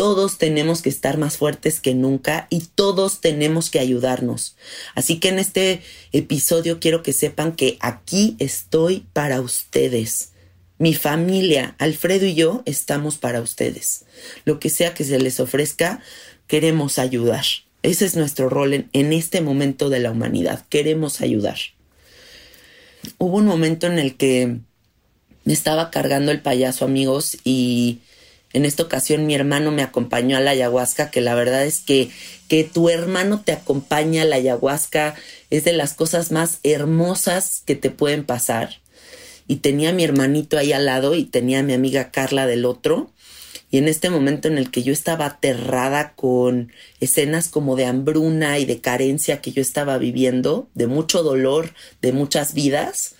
todos 0.00 0.38
tenemos 0.38 0.80
que 0.80 0.88
estar 0.88 1.18
más 1.18 1.36
fuertes 1.36 1.78
que 1.78 1.94
nunca 1.94 2.46
y 2.48 2.60
todos 2.74 3.20
tenemos 3.20 3.68
que 3.68 3.80
ayudarnos. 3.80 4.56
Así 4.94 5.18
que 5.18 5.28
en 5.28 5.38
este 5.38 5.82
episodio 6.12 6.80
quiero 6.80 7.02
que 7.02 7.12
sepan 7.12 7.52
que 7.52 7.76
aquí 7.80 8.34
estoy 8.38 9.04
para 9.12 9.42
ustedes. 9.42 10.30
Mi 10.78 10.94
familia, 10.94 11.74
Alfredo 11.76 12.24
y 12.24 12.34
yo 12.34 12.62
estamos 12.64 13.18
para 13.18 13.42
ustedes. 13.42 14.06
Lo 14.46 14.58
que 14.58 14.70
sea 14.70 14.94
que 14.94 15.04
se 15.04 15.18
les 15.18 15.38
ofrezca, 15.38 16.00
queremos 16.46 16.98
ayudar. 16.98 17.44
Ese 17.82 18.04
es 18.04 18.16
nuestro 18.16 18.48
rol 18.48 18.88
en, 18.92 19.12
este 19.12 19.40
momento 19.40 19.88
de 19.88 20.00
la 20.00 20.10
humanidad. 20.10 20.64
Queremos 20.68 21.20
ayudar. 21.20 21.58
Hubo 23.18 23.38
un 23.38 23.46
momento 23.46 23.86
en 23.86 23.98
el 23.98 24.16
que 24.16 24.58
me 25.44 25.52
estaba 25.52 25.90
cargando 25.90 26.30
el 26.30 26.40
payaso, 26.40 26.84
amigos, 26.84 27.38
y 27.42 28.00
en 28.52 28.66
esta 28.66 28.82
ocasión 28.82 29.26
mi 29.26 29.34
hermano 29.34 29.70
me 29.70 29.82
acompañó 29.82 30.36
a 30.36 30.40
la 30.40 30.50
ayahuasca, 30.50 31.10
que 31.10 31.22
la 31.22 31.34
verdad 31.34 31.64
es 31.64 31.80
que 31.80 32.10
que 32.50 32.64
tu 32.64 32.88
hermano 32.88 33.42
te 33.42 33.52
acompaña 33.52 34.22
a 34.22 34.24
la 34.24 34.34
ayahuasca 34.34 35.14
es 35.50 35.62
de 35.62 35.72
las 35.72 35.94
cosas 35.94 36.32
más 36.32 36.58
hermosas 36.64 37.62
que 37.64 37.76
te 37.76 37.90
pueden 37.90 38.24
pasar. 38.24 38.80
Y 39.46 39.56
tenía 39.56 39.90
a 39.90 39.92
mi 39.92 40.02
hermanito 40.02 40.58
ahí 40.58 40.72
al 40.72 40.86
lado 40.86 41.14
y 41.14 41.24
tenía 41.24 41.60
a 41.60 41.62
mi 41.62 41.74
amiga 41.74 42.10
Carla 42.10 42.48
del 42.48 42.64
otro. 42.64 43.12
Y 43.70 43.78
en 43.78 43.86
este 43.86 44.10
momento 44.10 44.48
en 44.48 44.58
el 44.58 44.70
que 44.70 44.82
yo 44.82 44.92
estaba 44.92 45.26
aterrada 45.26 46.14
con 46.14 46.72
escenas 46.98 47.48
como 47.48 47.76
de 47.76 47.86
hambruna 47.86 48.58
y 48.58 48.64
de 48.64 48.80
carencia 48.80 49.40
que 49.40 49.52
yo 49.52 49.62
estaba 49.62 49.96
viviendo, 49.98 50.68
de 50.74 50.88
mucho 50.88 51.22
dolor, 51.22 51.72
de 52.02 52.12
muchas 52.12 52.52
vidas, 52.52 53.14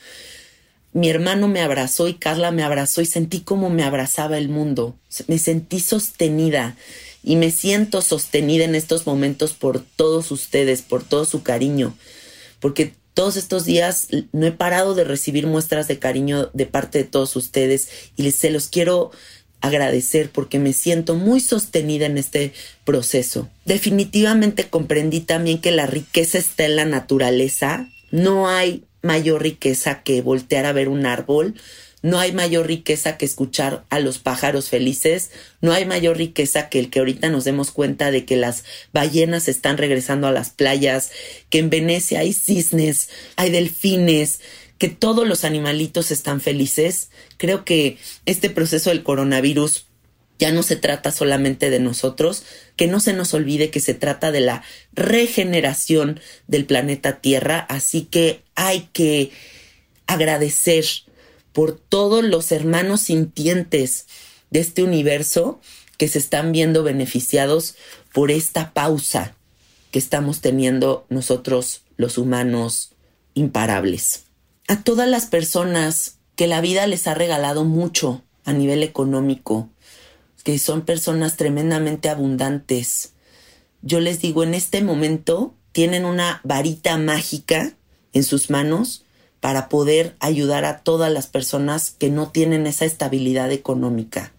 mi 0.93 1.09
hermano 1.09 1.47
me 1.47 1.61
abrazó 1.61 2.09
y 2.09 2.15
Carla 2.15 2.51
me 2.51 2.65
abrazó 2.65 3.01
y 3.01 3.07
sentí 3.07 3.41
como 3.41 3.71
me 3.71 3.85
abrazaba 3.85 4.39
el 4.39 4.49
mundo. 4.49 4.97
Me 5.29 5.39
sentí 5.39 5.79
sostenida 5.79 6.77
y 7.23 7.37
me 7.37 7.53
siento 7.53 8.03
sostenida 8.03 8.65
en 8.65 8.75
estos 8.75 9.07
momentos 9.07 9.53
por 9.53 9.81
todos 9.81 10.33
ustedes, 10.33 10.83
por 10.83 11.05
todo 11.05 11.25
su 11.27 11.45
cariño, 11.45 11.97
porque 12.59 12.95
todos 13.15 13.37
estos 13.37 13.65
días 13.65 14.09
no 14.33 14.47
he 14.47 14.53
parado 14.53 14.95
de 14.95 15.05
recibir 15.05 15.47
muestras 15.47 15.89
de 15.89 15.99
cariño 15.99 16.51
de 16.55 16.67
parte 16.67 16.99
de 16.99 17.05
todos 17.05 17.37
ustedes 17.37 17.89
y 18.17 18.31
se 18.31 18.51
los 18.51 18.69
quiero 18.69 19.11
agradecer 19.61 20.31
porque 20.31 20.59
me 20.59 20.73
siento 20.73 21.15
muy 21.15 21.41
sostenida 21.41 22.07
en 22.07 22.19
este 22.19 22.53
proceso. 22.85 23.49
Definitivamente 23.65 24.69
comprendí 24.69 25.21
también 25.21 25.61
que 25.61 25.71
la 25.71 25.87
riqueza 25.87 26.39
está 26.39 26.65
en 26.65 26.77
la 26.77 26.85
naturaleza. 26.85 27.89
No 28.11 28.49
hay 28.49 28.85
mayor 29.03 29.43
riqueza 29.43 30.03
que 30.03 30.23
voltear 30.23 30.67
a 30.67 30.73
ver 30.73 30.89
un 30.89 31.07
árbol, 31.07 31.55
no 32.03 32.19
hay 32.19 32.33
mayor 32.33 32.67
riqueza 32.67 33.19
que 33.19 33.27
escuchar 33.27 33.85
a 33.91 34.01
los 34.01 34.19
pájaros 34.19 34.71
felices, 34.71 35.31
no 35.61 35.73
hay 35.73 35.85
mayor 35.85 36.17
riqueza 36.17 36.69
que 36.69 36.79
el 36.79 36.89
que 36.89 37.01
ahorita 37.01 37.29
nos 37.29 37.45
demos 37.45 37.71
cuenta 37.71 38.11
de 38.11 38.25
que 38.25 38.37
las 38.37 38.65
ballenas 38.93 39.49
están 39.49 39.77
regresando 39.77 40.27
a 40.27 40.33
las 40.33 40.51
playas, 40.51 41.11
que 41.51 41.59
en 41.59 41.69
Venecia 41.69 42.21
hay 42.21 42.33
cisnes, 42.33 43.11
hay 43.37 43.51
delfines, 43.51 44.41
que 44.81 44.89
todos 44.89 45.29
los 45.29 45.45
animalitos 45.45 46.11
están 46.11 46.41
felices. 46.41 47.11
Creo 47.37 47.67
que 47.67 47.99
este 48.25 48.49
proceso 48.49 48.89
del 48.89 49.03
coronavirus 49.03 49.85
ya 50.39 50.53
no 50.53 50.63
se 50.63 50.75
trata 50.75 51.13
solamente 51.13 51.69
de 51.69 51.81
nosotros, 51.81 52.45
que 52.77 52.87
no 52.87 52.99
se 52.99 53.13
nos 53.13 53.35
olvide 53.35 53.69
que 53.69 53.81
se 53.81 53.93
trata 53.93 54.33
de 54.33 54.41
la 54.41 54.65
regeneración 54.95 56.19
del 56.47 56.65
planeta 56.65 57.21
Tierra, 57.21 57.59
así 57.69 58.09
que 58.11 58.43
hay 58.55 58.89
que 58.95 59.33
agradecer 60.07 60.87
por 61.53 61.79
todos 61.79 62.25
los 62.25 62.51
hermanos 62.51 63.03
sintientes 63.03 64.07
de 64.51 64.61
este 64.61 64.83
universo 64.83 65.61
que 65.99 66.09
se 66.09 66.19
están 66.19 66.53
viendo 66.53 66.83
beneficiados 66.83 67.75
por 68.15 68.31
esta 68.31 68.73
pausa 68.73 69.37
que 69.91 69.99
estamos 69.99 70.41
teniendo 70.41 71.05
nosotros 71.11 71.83
los 71.99 72.17
humanos 72.17 72.93
imparables. 73.35 74.30
A 74.71 74.85
todas 74.85 75.09
las 75.09 75.27
personas 75.27 76.19
que 76.37 76.47
la 76.47 76.61
vida 76.61 76.87
les 76.87 77.09
ha 77.09 77.15
regalado 77.15 77.65
mucho 77.65 78.23
a 78.45 78.53
nivel 78.53 78.85
económico, 78.85 79.69
que 80.45 80.61
son 80.61 80.83
personas 80.83 81.37
tremendamente 81.37 82.09
abundantes. 82.09 83.15
Yo 83.83 83.99
les 83.99 84.21
digo, 84.21 84.45
en 84.45 84.55
este 84.55 84.81
momento 84.81 85.57
tienen 85.73 86.05
una 86.05 86.41
varita 86.45 86.97
mágica 86.99 87.75
en 88.13 88.23
sus 88.23 88.49
manos 88.49 89.05
para 89.41 89.69
poder 89.69 90.15
ayudar 90.21 90.65
a 90.65 90.85
todas 90.85 91.13
las 91.13 91.27
personas 91.27 91.91
que 91.91 92.09
no 92.11 92.31
tienen 92.31 92.69
esa 92.69 92.85
estabilidad 92.85 93.51
económica. 93.51 94.33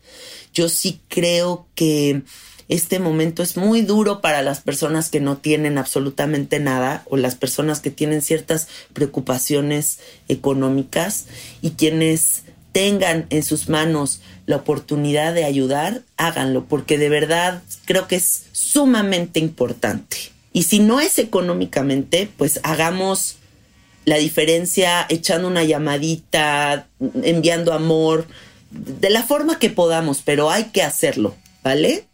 Yo 0.53 0.69
sí 0.69 1.01
creo 1.09 1.67
que 1.75 2.23
este 2.67 2.99
momento 2.99 3.43
es 3.43 3.57
muy 3.57 3.81
duro 3.81 4.21
para 4.21 4.41
las 4.41 4.61
personas 4.61 5.09
que 5.09 5.19
no 5.19 5.37
tienen 5.37 5.77
absolutamente 5.77 6.59
nada 6.59 7.03
o 7.09 7.17
las 7.17 7.35
personas 7.35 7.79
que 7.79 7.91
tienen 7.91 8.21
ciertas 8.21 8.67
preocupaciones 8.93 9.99
económicas 10.27 11.25
y 11.61 11.71
quienes 11.71 12.43
tengan 12.71 13.27
en 13.29 13.43
sus 13.43 13.69
manos 13.69 14.21
la 14.45 14.57
oportunidad 14.57 15.33
de 15.33 15.43
ayudar, 15.43 16.01
háganlo, 16.17 16.65
porque 16.65 16.97
de 16.97 17.09
verdad 17.09 17.61
creo 17.85 18.07
que 18.07 18.15
es 18.15 18.45
sumamente 18.51 19.39
importante. 19.39 20.17
Y 20.53 20.63
si 20.63 20.79
no 20.79 20.99
es 20.99 21.19
económicamente, 21.19 22.29
pues 22.37 22.59
hagamos 22.63 23.37
la 24.05 24.17
diferencia 24.17 25.05
echando 25.09 25.47
una 25.47 25.63
llamadita, 25.63 26.87
enviando 27.23 27.73
amor, 27.73 28.27
de 28.71 29.09
la 29.09 29.23
forma 29.23 29.59
que 29.59 29.69
podamos, 29.69 30.21
pero 30.23 30.49
hay 30.49 30.65
que 30.65 30.81
hacerlo, 30.81 31.35
¿vale? 31.63 32.05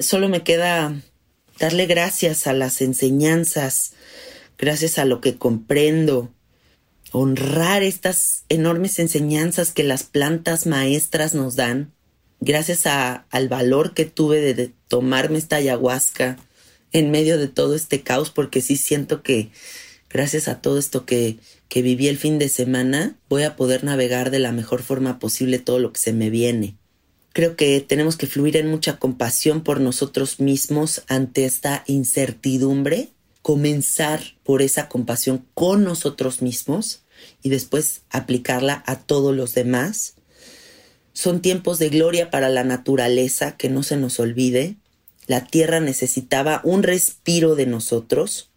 Solo 0.00 0.30
me 0.30 0.42
queda 0.42 1.00
darle 1.58 1.84
gracias 1.84 2.46
a 2.46 2.54
las 2.54 2.80
enseñanzas, 2.80 3.92
gracias 4.56 4.98
a 4.98 5.04
lo 5.04 5.20
que 5.20 5.36
comprendo, 5.36 6.32
honrar 7.12 7.82
estas 7.82 8.44
enormes 8.48 8.98
enseñanzas 8.98 9.72
que 9.72 9.84
las 9.84 10.02
plantas 10.02 10.66
maestras 10.66 11.34
nos 11.34 11.54
dan, 11.54 11.92
gracias 12.40 12.86
al 12.86 13.48
valor 13.50 13.92
que 13.92 14.06
tuve 14.06 14.40
de, 14.40 14.54
de 14.54 14.72
tomarme 14.88 15.36
esta 15.36 15.56
ayahuasca 15.56 16.38
en 16.92 17.10
medio 17.10 17.36
de 17.36 17.48
todo 17.48 17.74
este 17.74 18.00
caos, 18.00 18.30
porque 18.30 18.62
sí 18.62 18.76
siento 18.76 19.22
que 19.22 19.50
gracias 20.08 20.48
a 20.48 20.62
todo 20.62 20.78
esto 20.78 21.04
que, 21.04 21.36
que 21.68 21.82
viví 21.82 22.08
el 22.08 22.16
fin 22.16 22.38
de 22.38 22.48
semana, 22.48 23.18
voy 23.28 23.42
a 23.42 23.54
poder 23.54 23.84
navegar 23.84 24.30
de 24.30 24.38
la 24.38 24.52
mejor 24.52 24.82
forma 24.82 25.18
posible 25.18 25.58
todo 25.58 25.78
lo 25.78 25.92
que 25.92 26.00
se 26.00 26.14
me 26.14 26.30
viene. 26.30 26.79
Creo 27.32 27.54
que 27.54 27.80
tenemos 27.80 28.16
que 28.16 28.26
fluir 28.26 28.56
en 28.56 28.68
mucha 28.68 28.98
compasión 28.98 29.62
por 29.62 29.80
nosotros 29.80 30.40
mismos 30.40 31.02
ante 31.06 31.44
esta 31.44 31.84
incertidumbre, 31.86 33.10
comenzar 33.42 34.20
por 34.42 34.62
esa 34.62 34.88
compasión 34.88 35.46
con 35.54 35.84
nosotros 35.84 36.42
mismos 36.42 37.02
y 37.42 37.50
después 37.50 38.02
aplicarla 38.10 38.82
a 38.86 38.98
todos 38.98 39.34
los 39.34 39.54
demás. 39.54 40.14
Son 41.12 41.40
tiempos 41.40 41.78
de 41.78 41.88
gloria 41.88 42.30
para 42.30 42.48
la 42.48 42.64
naturaleza, 42.64 43.56
que 43.56 43.68
no 43.68 43.82
se 43.82 43.96
nos 43.96 44.18
olvide. 44.18 44.76
La 45.26 45.46
tierra 45.46 45.80
necesitaba 45.80 46.60
un 46.64 46.82
respiro 46.82 47.54
de 47.54 47.66
nosotros. 47.66 48.50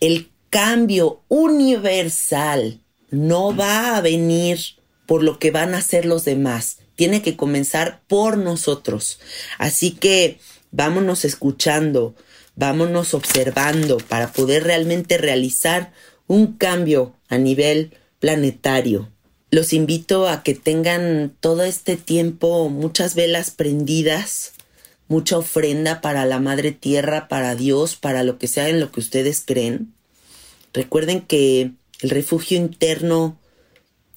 El 0.00 0.30
cambio 0.48 1.22
universal 1.28 2.80
no 3.10 3.54
va 3.54 3.96
a 3.96 4.00
venir 4.00 4.58
por 5.06 5.22
lo 5.22 5.38
que 5.38 5.50
van 5.50 5.74
a 5.74 5.78
hacer 5.78 6.06
los 6.06 6.24
demás, 6.24 6.78
tiene 7.00 7.22
que 7.22 7.34
comenzar 7.34 8.02
por 8.08 8.36
nosotros. 8.36 9.20
Así 9.56 9.92
que 9.92 10.38
vámonos 10.70 11.24
escuchando, 11.24 12.14
vámonos 12.56 13.14
observando 13.14 13.96
para 13.96 14.34
poder 14.34 14.64
realmente 14.64 15.16
realizar 15.16 15.94
un 16.26 16.58
cambio 16.58 17.14
a 17.30 17.38
nivel 17.38 17.94
planetario. 18.18 19.08
Los 19.50 19.72
invito 19.72 20.28
a 20.28 20.42
que 20.42 20.54
tengan 20.54 21.34
todo 21.40 21.64
este 21.64 21.96
tiempo 21.96 22.68
muchas 22.68 23.14
velas 23.14 23.50
prendidas, 23.50 24.52
mucha 25.08 25.38
ofrenda 25.38 26.02
para 26.02 26.26
la 26.26 26.38
Madre 26.38 26.70
Tierra, 26.70 27.28
para 27.28 27.54
Dios, 27.54 27.96
para 27.96 28.24
lo 28.24 28.36
que 28.36 28.46
sea 28.46 28.68
en 28.68 28.78
lo 28.78 28.92
que 28.92 29.00
ustedes 29.00 29.40
creen. 29.40 29.94
Recuerden 30.74 31.22
que 31.22 31.70
el 32.02 32.10
refugio 32.10 32.58
interno 32.58 33.38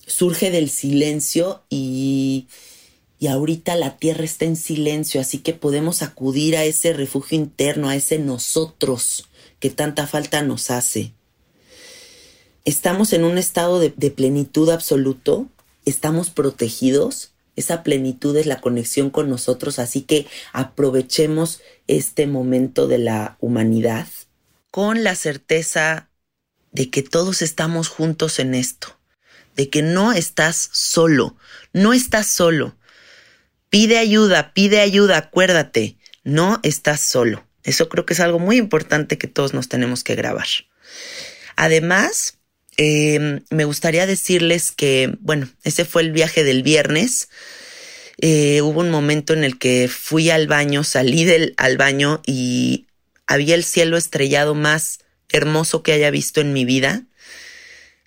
surge 0.05 0.51
del 0.51 0.69
silencio 0.69 1.63
y 1.69 2.47
y 3.23 3.27
ahorita 3.27 3.77
la 3.77 3.95
tierra 3.95 4.25
está 4.25 4.43
en 4.43 4.57
silencio, 4.57 5.21
así 5.21 5.37
que 5.37 5.53
podemos 5.53 6.01
acudir 6.01 6.57
a 6.57 6.65
ese 6.65 6.91
refugio 6.91 7.37
interno, 7.37 7.87
a 7.87 7.95
ese 7.95 8.19
nosotros 8.19 9.29
que 9.61 9.69
tanta 9.69 10.07
falta 10.07 10.41
nos 10.41 10.69
hace. 10.69 11.13
Estamos 12.65 13.13
en 13.13 13.23
un 13.23 13.37
estado 13.37 13.79
de, 13.79 13.91
plenitud 14.11 14.69
absoluto, 14.69 15.47
estamos 15.85 16.31
protegidos, 16.31 17.31
esa 17.55 17.81
plenitud 17.81 18.35
es 18.35 18.45
la 18.45 18.59
conexión 18.59 19.09
con 19.09 19.29
nosotros, 19.29 19.79
así 19.79 20.01
que 20.01 20.27
aprovechemos 20.51 21.61
este 21.87 22.27
momento 22.27 22.89
de 22.89 22.97
la 22.97 23.37
humanidad 23.39 24.05
con 24.69 25.01
la 25.05 25.15
certeza 25.15 26.09
de 26.73 26.89
que 26.89 27.03
todos 27.03 27.41
estamos 27.41 27.87
juntos 27.87 28.39
en 28.39 28.53
esto, 28.53 28.99
de 29.55 29.69
que 29.69 29.81
no 29.81 30.11
estás 30.11 30.69
solo, 30.73 31.37
no 31.71 31.93
estás 31.93 32.27
solo. 32.27 32.75
Pide 33.73 33.97
ayuda, 33.97 34.53
pide 34.53 34.81
ayuda, 34.81 35.17
acuérdate, 35.17 35.97
no 36.23 36.59
estás 36.61 37.01
solo. 37.01 37.43
Eso 37.63 37.89
creo 37.89 38.05
que 38.05 38.13
es 38.13 38.19
algo 38.19 38.37
muy 38.37 38.57
importante 38.57 39.17
que 39.17 39.25
todos 39.25 39.55
nos 39.55 39.67
tenemos 39.67 40.03
que 40.03 40.13
grabar. 40.13 40.45
Además, 41.55 42.37
eh, 42.77 43.41
me 43.49 43.65
gustaría 43.65 44.05
decirles 44.05 44.71
que, 44.71 45.17
bueno, 45.21 45.49
ese 45.63 45.85
fue 45.85 46.03
el 46.03 46.11
viaje 46.11 46.43
del 46.43 46.61
viernes. 46.61 47.29
Eh, 48.21 48.61
hubo 48.61 48.81
un 48.81 48.91
momento 48.91 49.33
en 49.33 49.43
el 49.43 49.57
que 49.57 49.89
fui 49.91 50.29
al 50.29 50.45
baño, 50.45 50.83
salí 50.83 51.23
del, 51.23 51.55
al 51.57 51.77
baño 51.77 52.21
y 52.27 52.85
había 53.25 53.55
el 53.55 53.63
cielo 53.63 53.97
estrellado 53.97 54.53
más 54.53 54.99
hermoso 55.29 55.81
que 55.81 55.93
haya 55.93 56.11
visto 56.11 56.41
en 56.41 56.53
mi 56.53 56.63
vida. 56.63 57.07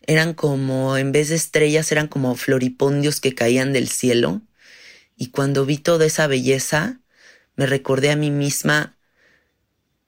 Eran 0.07 0.33
como, 0.33 0.97
en 0.97 1.11
vez 1.11 1.31
de 1.31 1.35
estrellas, 1.35 1.91
eran 1.91 2.07
como 2.07 2.37
floripondios 2.37 3.21
que 3.21 3.35
caían 3.35 3.73
del 3.73 3.89
cielo. 3.89 4.43
Y 5.17 5.31
cuando 5.31 5.65
vi 5.65 5.79
toda 5.79 6.05
esa 6.05 6.27
belleza, 6.27 7.01
me 7.57 7.67
recordé 7.67 8.11
a 8.11 8.17
mí 8.17 8.31
misma 8.31 8.97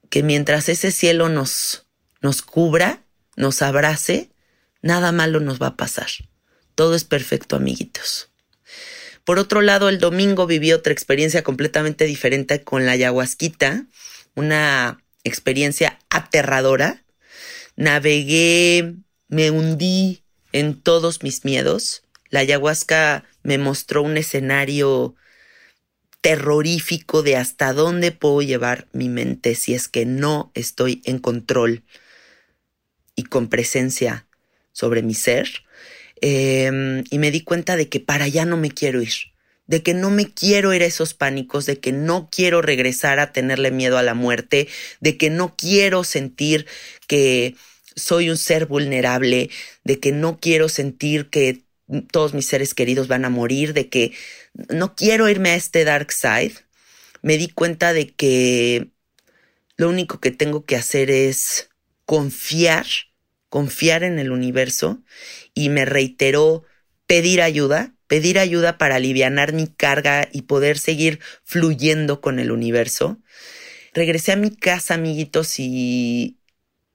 que 0.09 0.23
mientras 0.23 0.69
ese 0.69 0.91
cielo 0.91 1.29
nos, 1.29 1.87
nos 2.21 2.41
cubra, 2.41 3.03
nos 3.35 3.61
abrace, 3.61 4.31
nada 4.81 5.11
malo 5.11 5.39
nos 5.39 5.61
va 5.61 5.67
a 5.67 5.77
pasar. 5.77 6.09
Todo 6.75 6.95
es 6.95 7.03
perfecto, 7.03 7.55
amiguitos. 7.55 8.29
Por 9.23 9.37
otro 9.37 9.61
lado, 9.61 9.89
el 9.89 9.99
domingo 9.99 10.47
viví 10.47 10.73
otra 10.73 10.93
experiencia 10.93 11.43
completamente 11.43 12.05
diferente 12.05 12.63
con 12.63 12.85
la 12.85 12.93
ayahuasquita, 12.93 13.85
una 14.35 15.03
experiencia 15.23 15.99
aterradora. 16.09 17.03
Navegué, 17.75 18.95
me 19.27 19.51
hundí 19.51 20.23
en 20.51 20.81
todos 20.81 21.21
mis 21.21 21.45
miedos. 21.45 22.03
La 22.29 22.39
ayahuasca 22.39 23.25
me 23.43 23.57
mostró 23.57 24.03
un 24.03 24.17
escenario 24.17 25.15
terrorífico 26.21 27.23
de 27.23 27.37
hasta 27.37 27.73
dónde 27.73 28.11
puedo 28.11 28.41
llevar 28.41 28.87
mi 28.91 29.09
mente 29.09 29.55
si 29.55 29.73
es 29.73 29.87
que 29.87 30.05
no 30.05 30.51
estoy 30.53 31.01
en 31.05 31.19
control 31.19 31.83
y 33.15 33.23
con 33.23 33.47
presencia 33.47 34.27
sobre 34.71 35.01
mi 35.01 35.13
ser. 35.13 35.49
Eh, 36.21 37.03
y 37.09 37.17
me 37.17 37.31
di 37.31 37.41
cuenta 37.41 37.77
de 37.77 37.87
que 37.87 37.99
para 37.99 38.25
allá 38.25 38.45
no 38.45 38.57
me 38.57 38.71
quiero 38.71 39.01
ir, 39.01 39.13
de 39.67 39.83
que 39.83 39.93
no 39.93 40.09
me 40.09 40.25
quiero 40.25 40.73
ir 40.73 40.81
a 40.81 40.85
esos 40.85 41.13
pánicos, 41.13 41.65
de 41.65 41.79
que 41.79 41.91
no 41.91 42.29
quiero 42.29 42.61
regresar 42.61 43.19
a 43.19 43.31
tenerle 43.31 43.71
miedo 43.71 43.97
a 43.97 44.03
la 44.03 44.15
muerte, 44.15 44.67
de 44.99 45.17
que 45.17 45.29
no 45.29 45.55
quiero 45.55 46.03
sentir 46.03 46.65
que 47.07 47.55
soy 47.95 48.29
un 48.29 48.37
ser 48.37 48.65
vulnerable, 48.65 49.49
de 49.83 49.99
que 49.99 50.11
no 50.11 50.39
quiero 50.39 50.69
sentir 50.69 51.29
que 51.29 51.63
todos 52.11 52.33
mis 52.33 52.47
seres 52.47 52.73
queridos 52.73 53.07
van 53.07 53.25
a 53.25 53.29
morir, 53.29 53.73
de 53.73 53.89
que 53.89 54.13
no 54.69 54.95
quiero 54.95 55.29
irme 55.29 55.51
a 55.51 55.55
este 55.55 55.83
dark 55.83 56.11
side, 56.11 56.53
me 57.21 57.37
di 57.37 57.49
cuenta 57.49 57.93
de 57.93 58.09
que 58.13 58.91
lo 59.77 59.89
único 59.89 60.19
que 60.19 60.31
tengo 60.31 60.65
que 60.65 60.75
hacer 60.75 61.09
es 61.09 61.69
confiar, 62.05 62.85
confiar 63.49 64.03
en 64.03 64.19
el 64.19 64.31
universo 64.31 65.03
y 65.53 65.69
me 65.69 65.85
reiteró 65.85 66.63
pedir 67.07 67.41
ayuda, 67.41 67.95
pedir 68.07 68.39
ayuda 68.39 68.77
para 68.77 68.95
aliviar 68.95 69.53
mi 69.53 69.67
carga 69.67 70.27
y 70.31 70.43
poder 70.43 70.77
seguir 70.77 71.19
fluyendo 71.43 72.21
con 72.21 72.39
el 72.39 72.51
universo. 72.51 73.19
Regresé 73.93 74.31
a 74.33 74.35
mi 74.35 74.55
casa, 74.55 74.95
amiguitos, 74.95 75.59
y 75.59 76.38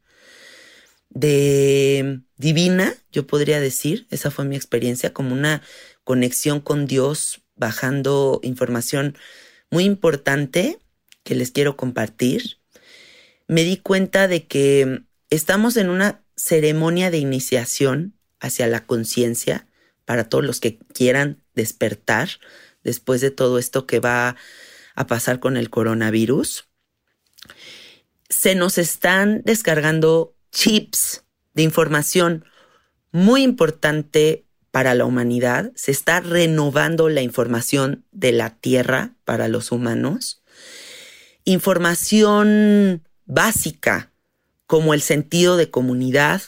de 1.11 2.21
divina, 2.37 2.95
yo 3.11 3.27
podría 3.27 3.61
decir, 3.61 4.07
esa 4.11 4.31
fue 4.31 4.45
mi 4.45 4.57
experiencia, 4.57 5.13
como 5.13 5.33
una 5.33 5.63
conexión 6.05 6.61
con 6.61 6.87
Dios, 6.87 7.41
bajando 7.57 8.41
información 8.43 9.17
muy 9.71 9.85
importante 9.85 10.79
que 11.23 11.35
les 11.35 11.51
quiero 11.51 11.77
compartir. 11.77 12.59
Me 13.49 13.65
di 13.65 13.79
cuenta 13.79 14.29
de 14.29 14.47
que 14.47 15.03
estamos 15.31 15.77
en 15.77 15.89
una 15.89 16.23
ceremonia 16.37 17.11
de 17.11 17.19
iniciación 17.19 18.15
hacia 18.41 18.67
la 18.67 18.87
conciencia 18.87 19.67
para 20.05 20.29
todos 20.29 20.45
los 20.45 20.61
que 20.61 20.79
quieran 20.95 21.43
despertar 21.55 22.29
después 22.85 23.21
de 23.21 23.31
todo 23.31 23.59
esto 23.59 23.87
que 23.87 23.99
va 23.99 24.37
a 24.95 25.07
pasar 25.07 25.41
con 25.41 25.57
el 25.57 25.71
coronavirus. 25.71 26.69
Se 28.29 28.55
nos 28.55 28.79
están 28.79 29.43
descargando 29.45 30.37
chips 30.53 31.25
de 31.55 31.63
información 31.63 32.45
muy 33.11 33.43
importante 33.43 34.46
para 34.77 34.95
la 34.95 35.07
humanidad, 35.07 35.73
se 35.75 35.91
está 35.91 36.21
renovando 36.21 37.09
la 37.09 37.23
información 37.23 38.05
de 38.13 38.33
la 38.33 38.51
Tierra 38.51 39.15
para 39.25 39.49
los 39.49 39.73
humanos, 39.73 40.43
información 41.47 43.03
básica 43.25 44.13
como 44.67 44.93
el 44.93 45.01
sentido 45.01 45.57
de 45.57 45.71
comunidad, 45.71 46.43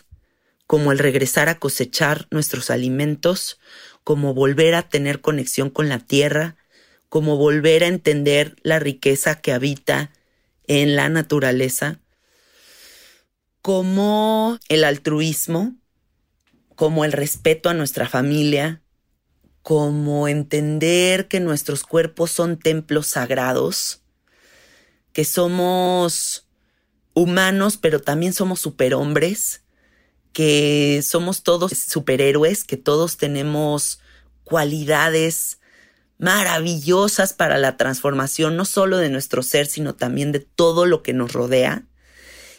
como 0.66 0.92
el 0.92 0.98
regresar 0.98 1.48
a 1.48 1.58
cosechar 1.58 2.26
nuestros 2.30 2.68
alimentos, 2.68 3.58
como 4.04 4.34
volver 4.34 4.74
a 4.74 4.82
tener 4.82 5.22
conexión 5.22 5.70
con 5.70 5.88
la 5.88 5.98
tierra, 5.98 6.56
como 7.08 7.38
volver 7.38 7.82
a 7.82 7.86
entender 7.86 8.56
la 8.62 8.78
riqueza 8.78 9.40
que 9.40 9.52
habita 9.54 10.12
en 10.66 10.96
la 10.96 11.08
naturaleza, 11.08 11.98
como 13.62 14.58
el 14.68 14.84
altruismo, 14.84 15.78
como 16.78 17.04
el 17.04 17.10
respeto 17.10 17.68
a 17.68 17.74
nuestra 17.74 18.08
familia, 18.08 18.82
como 19.62 20.28
entender 20.28 21.26
que 21.26 21.40
nuestros 21.40 21.82
cuerpos 21.82 22.30
son 22.30 22.56
templos 22.56 23.08
sagrados, 23.08 24.04
que 25.12 25.24
somos 25.24 26.46
humanos, 27.14 27.78
pero 27.78 28.00
también 28.00 28.32
somos 28.32 28.60
superhombres, 28.60 29.64
que 30.32 31.02
somos 31.04 31.42
todos 31.42 31.72
superhéroes, 31.72 32.62
que 32.62 32.76
todos 32.76 33.16
tenemos 33.16 33.98
cualidades 34.44 35.58
maravillosas 36.16 37.32
para 37.32 37.58
la 37.58 37.76
transformación, 37.76 38.56
no 38.56 38.64
solo 38.64 38.98
de 38.98 39.10
nuestro 39.10 39.42
ser, 39.42 39.66
sino 39.66 39.96
también 39.96 40.30
de 40.30 40.38
todo 40.38 40.86
lo 40.86 41.02
que 41.02 41.12
nos 41.12 41.32
rodea. 41.32 41.88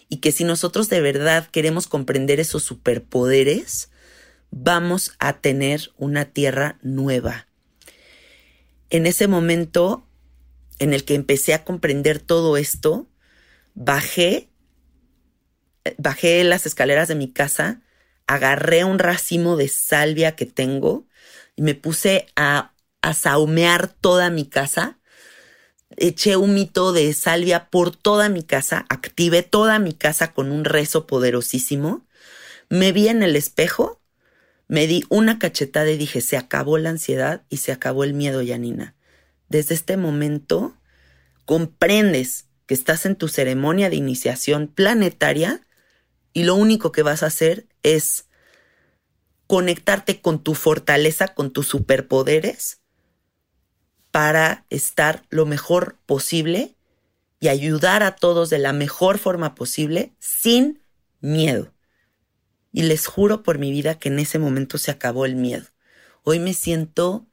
Y 0.09 0.17
que 0.17 0.33
si 0.33 0.43
nosotros 0.43 0.89
de 0.89 0.99
verdad 0.99 1.47
queremos 1.49 1.87
comprender 1.87 2.41
esos 2.41 2.63
superpoderes, 2.63 3.88
vamos 4.51 5.13
a 5.19 5.39
tener 5.41 5.91
una 5.97 6.25
tierra 6.25 6.79
nueva. 6.81 7.47
En 8.89 9.05
ese 9.05 9.27
momento 9.27 10.07
en 10.79 10.93
el 10.93 11.05
que 11.05 11.15
empecé 11.15 11.53
a 11.53 11.63
comprender 11.63 12.19
todo 12.19 12.57
esto, 12.57 13.07
bajé 13.73 14.49
bajé 15.97 16.43
las 16.43 16.65
escaleras 16.65 17.07
de 17.07 17.15
mi 17.15 17.31
casa, 17.31 17.81
agarré 18.27 18.83
un 18.83 18.99
racimo 18.99 19.55
de 19.55 19.67
salvia 19.67 20.35
que 20.35 20.45
tengo 20.45 21.07
y 21.55 21.61
me 21.61 21.75
puse 21.75 22.27
a, 22.35 22.73
a 23.01 23.13
saumear 23.13 23.87
toda 23.87 24.29
mi 24.29 24.45
casa. 24.45 24.99
Eché 25.97 26.35
un 26.35 26.53
mito 26.53 26.93
de 26.93 27.11
salvia 27.13 27.69
por 27.69 27.95
toda 27.95 28.29
mi 28.29 28.43
casa, 28.43 28.85
activé 28.89 29.41
toda 29.41 29.79
mi 29.79 29.93
casa 29.93 30.33
con 30.33 30.51
un 30.51 30.63
rezo 30.63 31.07
poderosísimo. 31.07 32.05
Me 32.69 32.91
vi 32.91 33.07
en 33.07 33.23
el 33.23 33.35
espejo, 33.35 33.98
me 34.69 34.85
di 34.85 35.03
una 35.09 35.39
cachetada 35.39 35.89
y 35.89 35.97
dije, 35.97 36.21
se 36.21 36.37
acabó 36.37 36.77
la 36.77 36.91
ansiedad 36.91 37.41
y 37.49 37.57
se 37.57 37.71
acabó 37.71 38.03
el 38.03 38.13
miedo, 38.13 38.43
Yanina. 38.43 38.95
Desde 39.49 39.73
este 39.73 39.97
momento 39.97 40.77
comprendes 41.45 42.45
que 42.67 42.75
estás 42.75 43.07
en 43.07 43.15
tu 43.15 43.27
ceremonia 43.27 43.89
de 43.89 43.95
iniciación 43.95 44.67
planetaria 44.67 45.65
y 46.33 46.43
lo 46.43 46.53
único 46.53 46.91
que 46.91 47.01
vas 47.01 47.23
a 47.23 47.25
hacer 47.25 47.65
es 47.81 48.27
conectarte 49.47 50.21
con 50.21 50.43
tu 50.43 50.53
fortaleza, 50.53 51.29
con 51.29 51.51
tus 51.51 51.67
superpoderes, 51.67 52.79
para 54.11 54.65
estar 54.69 55.23
lo 55.29 55.47
mejor 55.47 55.97
posible 56.05 56.75
y 57.39 57.47
ayudar 57.47 58.03
a 58.03 58.15
todos 58.15 58.51
de 58.51 58.59
la 58.59 58.73
mejor 58.73 59.17
forma 59.17 59.55
posible 59.55 60.13
sin 60.19 60.79
miedo. 61.21 61.73
Y 62.71 62.83
les 62.83 63.07
juro 63.07 63.43
por 63.43 63.57
mi 63.57 63.71
vida 63.71 63.99
que 63.99 64.09
en 64.09 64.19
ese 64.19 64.39
momento 64.39 64.77
se 64.77 64.91
acabó 64.91 65.25
el 65.25 65.35
miedo. 65.35 65.65
Hoy 66.23 66.39
me 66.39 66.53
siento 66.53 67.27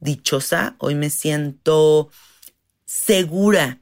dichosa, 0.00 0.76
hoy 0.78 0.94
me 0.94 1.10
siento 1.10 2.10
segura 2.84 3.80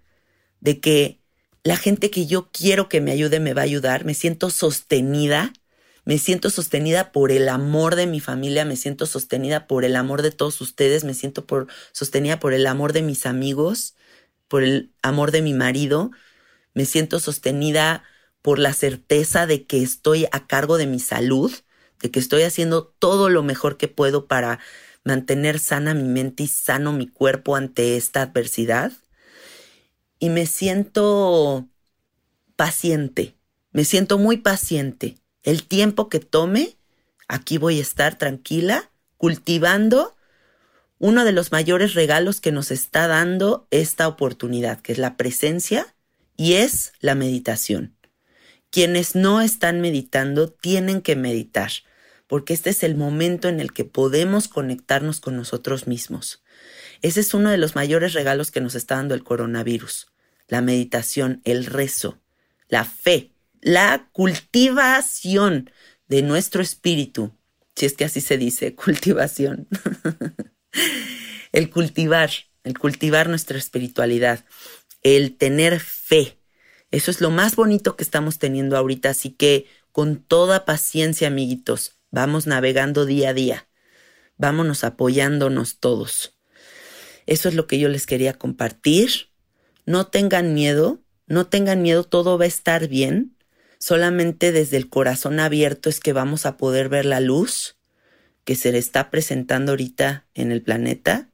de 0.61 0.80
que 0.80 1.20
la 1.64 1.76
gente 1.76 2.11
que 2.11 2.26
yo 2.26 2.50
quiero 2.52 2.88
que 2.88 3.00
me 3.00 3.11
ayude 3.11 3.40
me 3.40 3.54
va 3.54 3.62
a 3.62 3.64
ayudar, 3.64 4.04
me 4.04 4.14
siento 4.14 4.50
sostenida, 4.50 5.52
me 6.04 6.18
siento 6.18 6.50
sostenida 6.50 7.12
por 7.12 7.32
el 7.32 7.48
amor 7.48 7.96
de 7.96 8.06
mi 8.06 8.20
familia, 8.20 8.64
me 8.64 8.76
siento 8.76 9.06
sostenida 9.06 9.66
por 9.66 9.84
el 9.84 9.96
amor 9.96 10.22
de 10.22 10.30
todos 10.30 10.61
ustedes, 10.61 11.04
me 11.04 11.14
siento 11.14 11.46
sostenida 11.92 12.40
por 12.40 12.54
el 12.54 12.66
amor 12.66 12.92
de 12.92 13.02
mis 13.02 13.26
amigos, 13.26 13.94
por 14.48 14.62
el 14.62 14.92
amor 15.02 15.32
de 15.32 15.42
mi 15.42 15.54
marido, 15.54 16.11
me 16.74 16.84
siento 16.84 17.20
sostenida 17.20 18.04
por 18.43 18.59
la 18.59 18.72
certeza 18.72 19.47
de 19.47 19.66
que 19.66 19.82
estoy 19.82 20.26
a 20.32 20.47
cargo 20.47 20.78
de 20.78 20.86
mi 20.86 20.99
salud, 20.99 21.53
de 22.01 22.11
que 22.11 22.20
estoy 22.20 22.43
haciendo 22.43 22.84
todo 22.86 23.28
lo 23.28 23.43
mejor 23.43 23.76
que 23.76 23.88
puedo 23.88 24.26
para 24.26 24.59
mantener 25.05 25.59
sana 25.59 25.95
mi 25.95 26.09
mente 26.09 26.45
y 26.45 26.49
sano 26.49 26.93
mi 26.93 27.07
cuerpo 27.07 27.57
ante 27.57 27.97
esta 27.97 28.22
adversidad 28.22 28.93
y 30.18 30.28
me 30.28 30.47
siento 30.47 31.68
paciente, 32.57 33.34
me 33.72 33.84
siento 33.84 34.18
muy 34.18 34.36
paciente. 34.36 35.16
El 35.43 35.64
tiempo 35.64 36.09
que 36.11 36.20
tome, 36.20 36.76
aquí 37.26 37.57
voy 37.57 37.78
a 37.78 37.82
estar 37.82 38.18
tranquila, 38.18 38.91
cultivando 39.16 40.14
uno 40.99 41.24
de 41.24 41.32
los 41.32 41.51
mayores 41.51 41.95
regalos 41.95 42.43
que 42.43 42.53
nos 42.53 42.70
está 42.70 43.07
dando 43.07 43.66
esta 43.70 44.07
oportunidad, 44.07 44.80
que 44.80 44.93
es 44.93 44.99
la 44.99 45.16
presencia 45.16 45.95
y 46.36 46.55
es 46.55 46.93
la 47.01 47.14
meditación. 47.14 47.97
Quienes 48.70 49.14
no 49.14 49.40
están 49.40 49.80
meditando 49.80 50.48
tienen 50.48 51.02
que 51.02 51.16
meditar, 51.16 51.70
porque 52.26 52.54
este 52.54 52.70
es 52.70 52.82
el 52.82 52.94
momento 52.96 53.48
en 53.48 53.60
el 53.60 53.72
que 53.72 53.84
podemos 53.84 54.48
conectarnos 54.48 55.20
con 55.20 55.36
nosotros 55.36 55.86
mismos. 55.86 56.42
Ese 57.02 57.20
es 57.20 57.34
uno 57.34 57.50
de 57.50 57.58
los 57.58 57.74
mayores 57.74 58.12
regalos 58.12 58.50
que 58.50 58.60
nos 58.60 58.74
está 58.74 58.96
dando 58.96 59.14
el 59.14 59.24
coronavirus. 59.24 60.06
La 60.46 60.60
meditación, 60.60 61.40
el 61.44 61.66
rezo, 61.66 62.20
la 62.68 62.84
fe, 62.84 63.32
la 63.60 64.08
cultivación 64.12 65.70
de 66.08 66.22
nuestro 66.22 66.62
espíritu, 66.62 67.32
si 67.76 67.86
es 67.86 67.94
que 67.94 68.04
así 68.04 68.20
se 68.20 68.36
dice, 68.36 68.74
cultivación. 68.76 69.68
el 71.52 71.70
cultivar, 71.70 72.30
el 72.64 72.78
cultivar 72.78 73.28
nuestra 73.28 73.58
espiritualidad, 73.58 74.44
el 75.02 75.36
tener 75.36 75.80
fe, 75.80 76.39
Eso 76.91 77.11
es 77.11 77.20
lo 77.20 77.30
más 77.30 77.57
bonito 77.57 77.97
que 77.97 78.03
estamos 78.03 78.38
teniendo 78.38 78.76
ahorita, 78.76 79.11
así 79.11 79.30
que 79.30 79.66
con 79.93 80.16
toda 80.16 80.64
paciencia, 80.64 81.28
amiguitos, 81.28 81.99
vamos 82.11 82.47
navegando 82.47 83.07
día 83.07 83.30
a 83.30 83.34
día. 83.34 83.68
Vámonos 84.36 84.84
apoyándonos 84.84 85.78
todos. 85.78 86.36
Eso 87.26 87.49
es 87.49 87.55
lo 87.55 87.66
que 87.66 87.78
yo 87.78 87.88
les 87.88 88.07
quería 88.07 88.34
compartir. 88.34 89.30
No 89.86 90.07
tengan 90.07 90.55
miedo, 90.55 91.01
no 91.26 91.47
tengan 91.47 91.82
miedo, 91.82 92.05
todo 92.05 92.38
va 92.38 92.45
a 92.45 92.49
estar 92.49 92.88
bien. 92.88 93.36
Solamente 93.78 94.53
desde 94.53 94.76
el 94.76 94.88
corazón 94.88 95.41
abierto 95.41 95.88
es 95.88 96.01
que 96.01 96.12
vamos 96.12 96.45
a 96.45 96.57
poder 96.57 96.88
ver 96.88 97.05
la 97.05 97.20
luz 97.20 97.76
que 98.45 98.57
se 98.57 98.72
le 98.72 98.78
está 98.78 99.11
presentando 99.11 99.72
ahorita 99.72 100.26
en 100.34 100.53
el 100.53 100.62
planeta. 100.62 101.30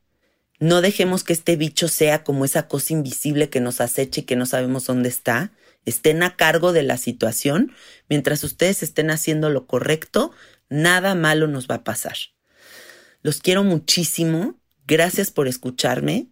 No 0.59 0.81
dejemos 0.81 1.23
que 1.23 1.33
este 1.33 1.57
bicho 1.57 1.89
sea 1.89 2.25
como 2.25 2.45
esa 2.45 2.69
cosa 2.69 2.93
invisible 2.93 3.51
que 3.51 3.61
nos 3.61 3.81
aceche 3.81 4.23
y 4.23 4.25
que 4.25 4.37
no 4.37 4.47
sabemos 4.47 4.87
dónde 4.87 5.09
está. 5.09 5.53
Estén 5.85 6.23
a 6.23 6.37
cargo 6.37 6.73
de 6.73 6.83
la 6.83 6.97
situación. 6.97 7.73
Mientras 8.09 8.43
ustedes 8.43 8.83
estén 8.83 9.11
haciendo 9.11 9.51
lo 9.51 9.67
correcto, 9.67 10.33
nada 10.69 11.15
malo 11.15 11.47
nos 11.47 11.69
va 11.69 11.77
a 11.77 11.85
pasar. 11.85 12.17
Los 13.23 13.41
quiero 13.41 13.65
muchísimo. 13.65 14.59
Gracias 14.87 15.31
por 15.31 15.49
escucharme. 15.49 16.29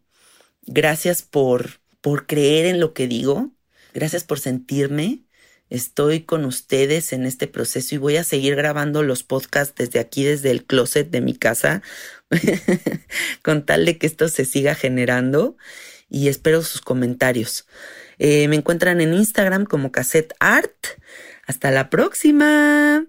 Gracias 0.66 1.22
por, 1.22 1.80
por 2.00 2.26
creer 2.26 2.66
en 2.66 2.80
lo 2.80 2.94
que 2.94 3.06
digo. 3.06 3.50
Gracias 3.92 4.24
por 4.24 4.40
sentirme. 4.40 5.23
Estoy 5.74 6.20
con 6.20 6.44
ustedes 6.44 7.12
en 7.12 7.26
este 7.26 7.48
proceso 7.48 7.96
y 7.96 7.98
voy 7.98 8.16
a 8.16 8.22
seguir 8.22 8.54
grabando 8.54 9.02
los 9.02 9.24
podcasts 9.24 9.74
desde 9.76 9.98
aquí, 9.98 10.22
desde 10.22 10.52
el 10.52 10.64
closet 10.64 11.10
de 11.10 11.20
mi 11.20 11.34
casa, 11.34 11.82
con 13.42 13.66
tal 13.66 13.84
de 13.84 13.98
que 13.98 14.06
esto 14.06 14.28
se 14.28 14.44
siga 14.44 14.76
generando 14.76 15.56
y 16.08 16.28
espero 16.28 16.62
sus 16.62 16.80
comentarios. 16.80 17.66
Eh, 18.20 18.46
me 18.46 18.54
encuentran 18.54 19.00
en 19.00 19.14
Instagram 19.14 19.64
como 19.64 19.90
Cassette 19.90 20.34
Art. 20.38 20.86
Hasta 21.44 21.72
la 21.72 21.90
próxima. 21.90 23.08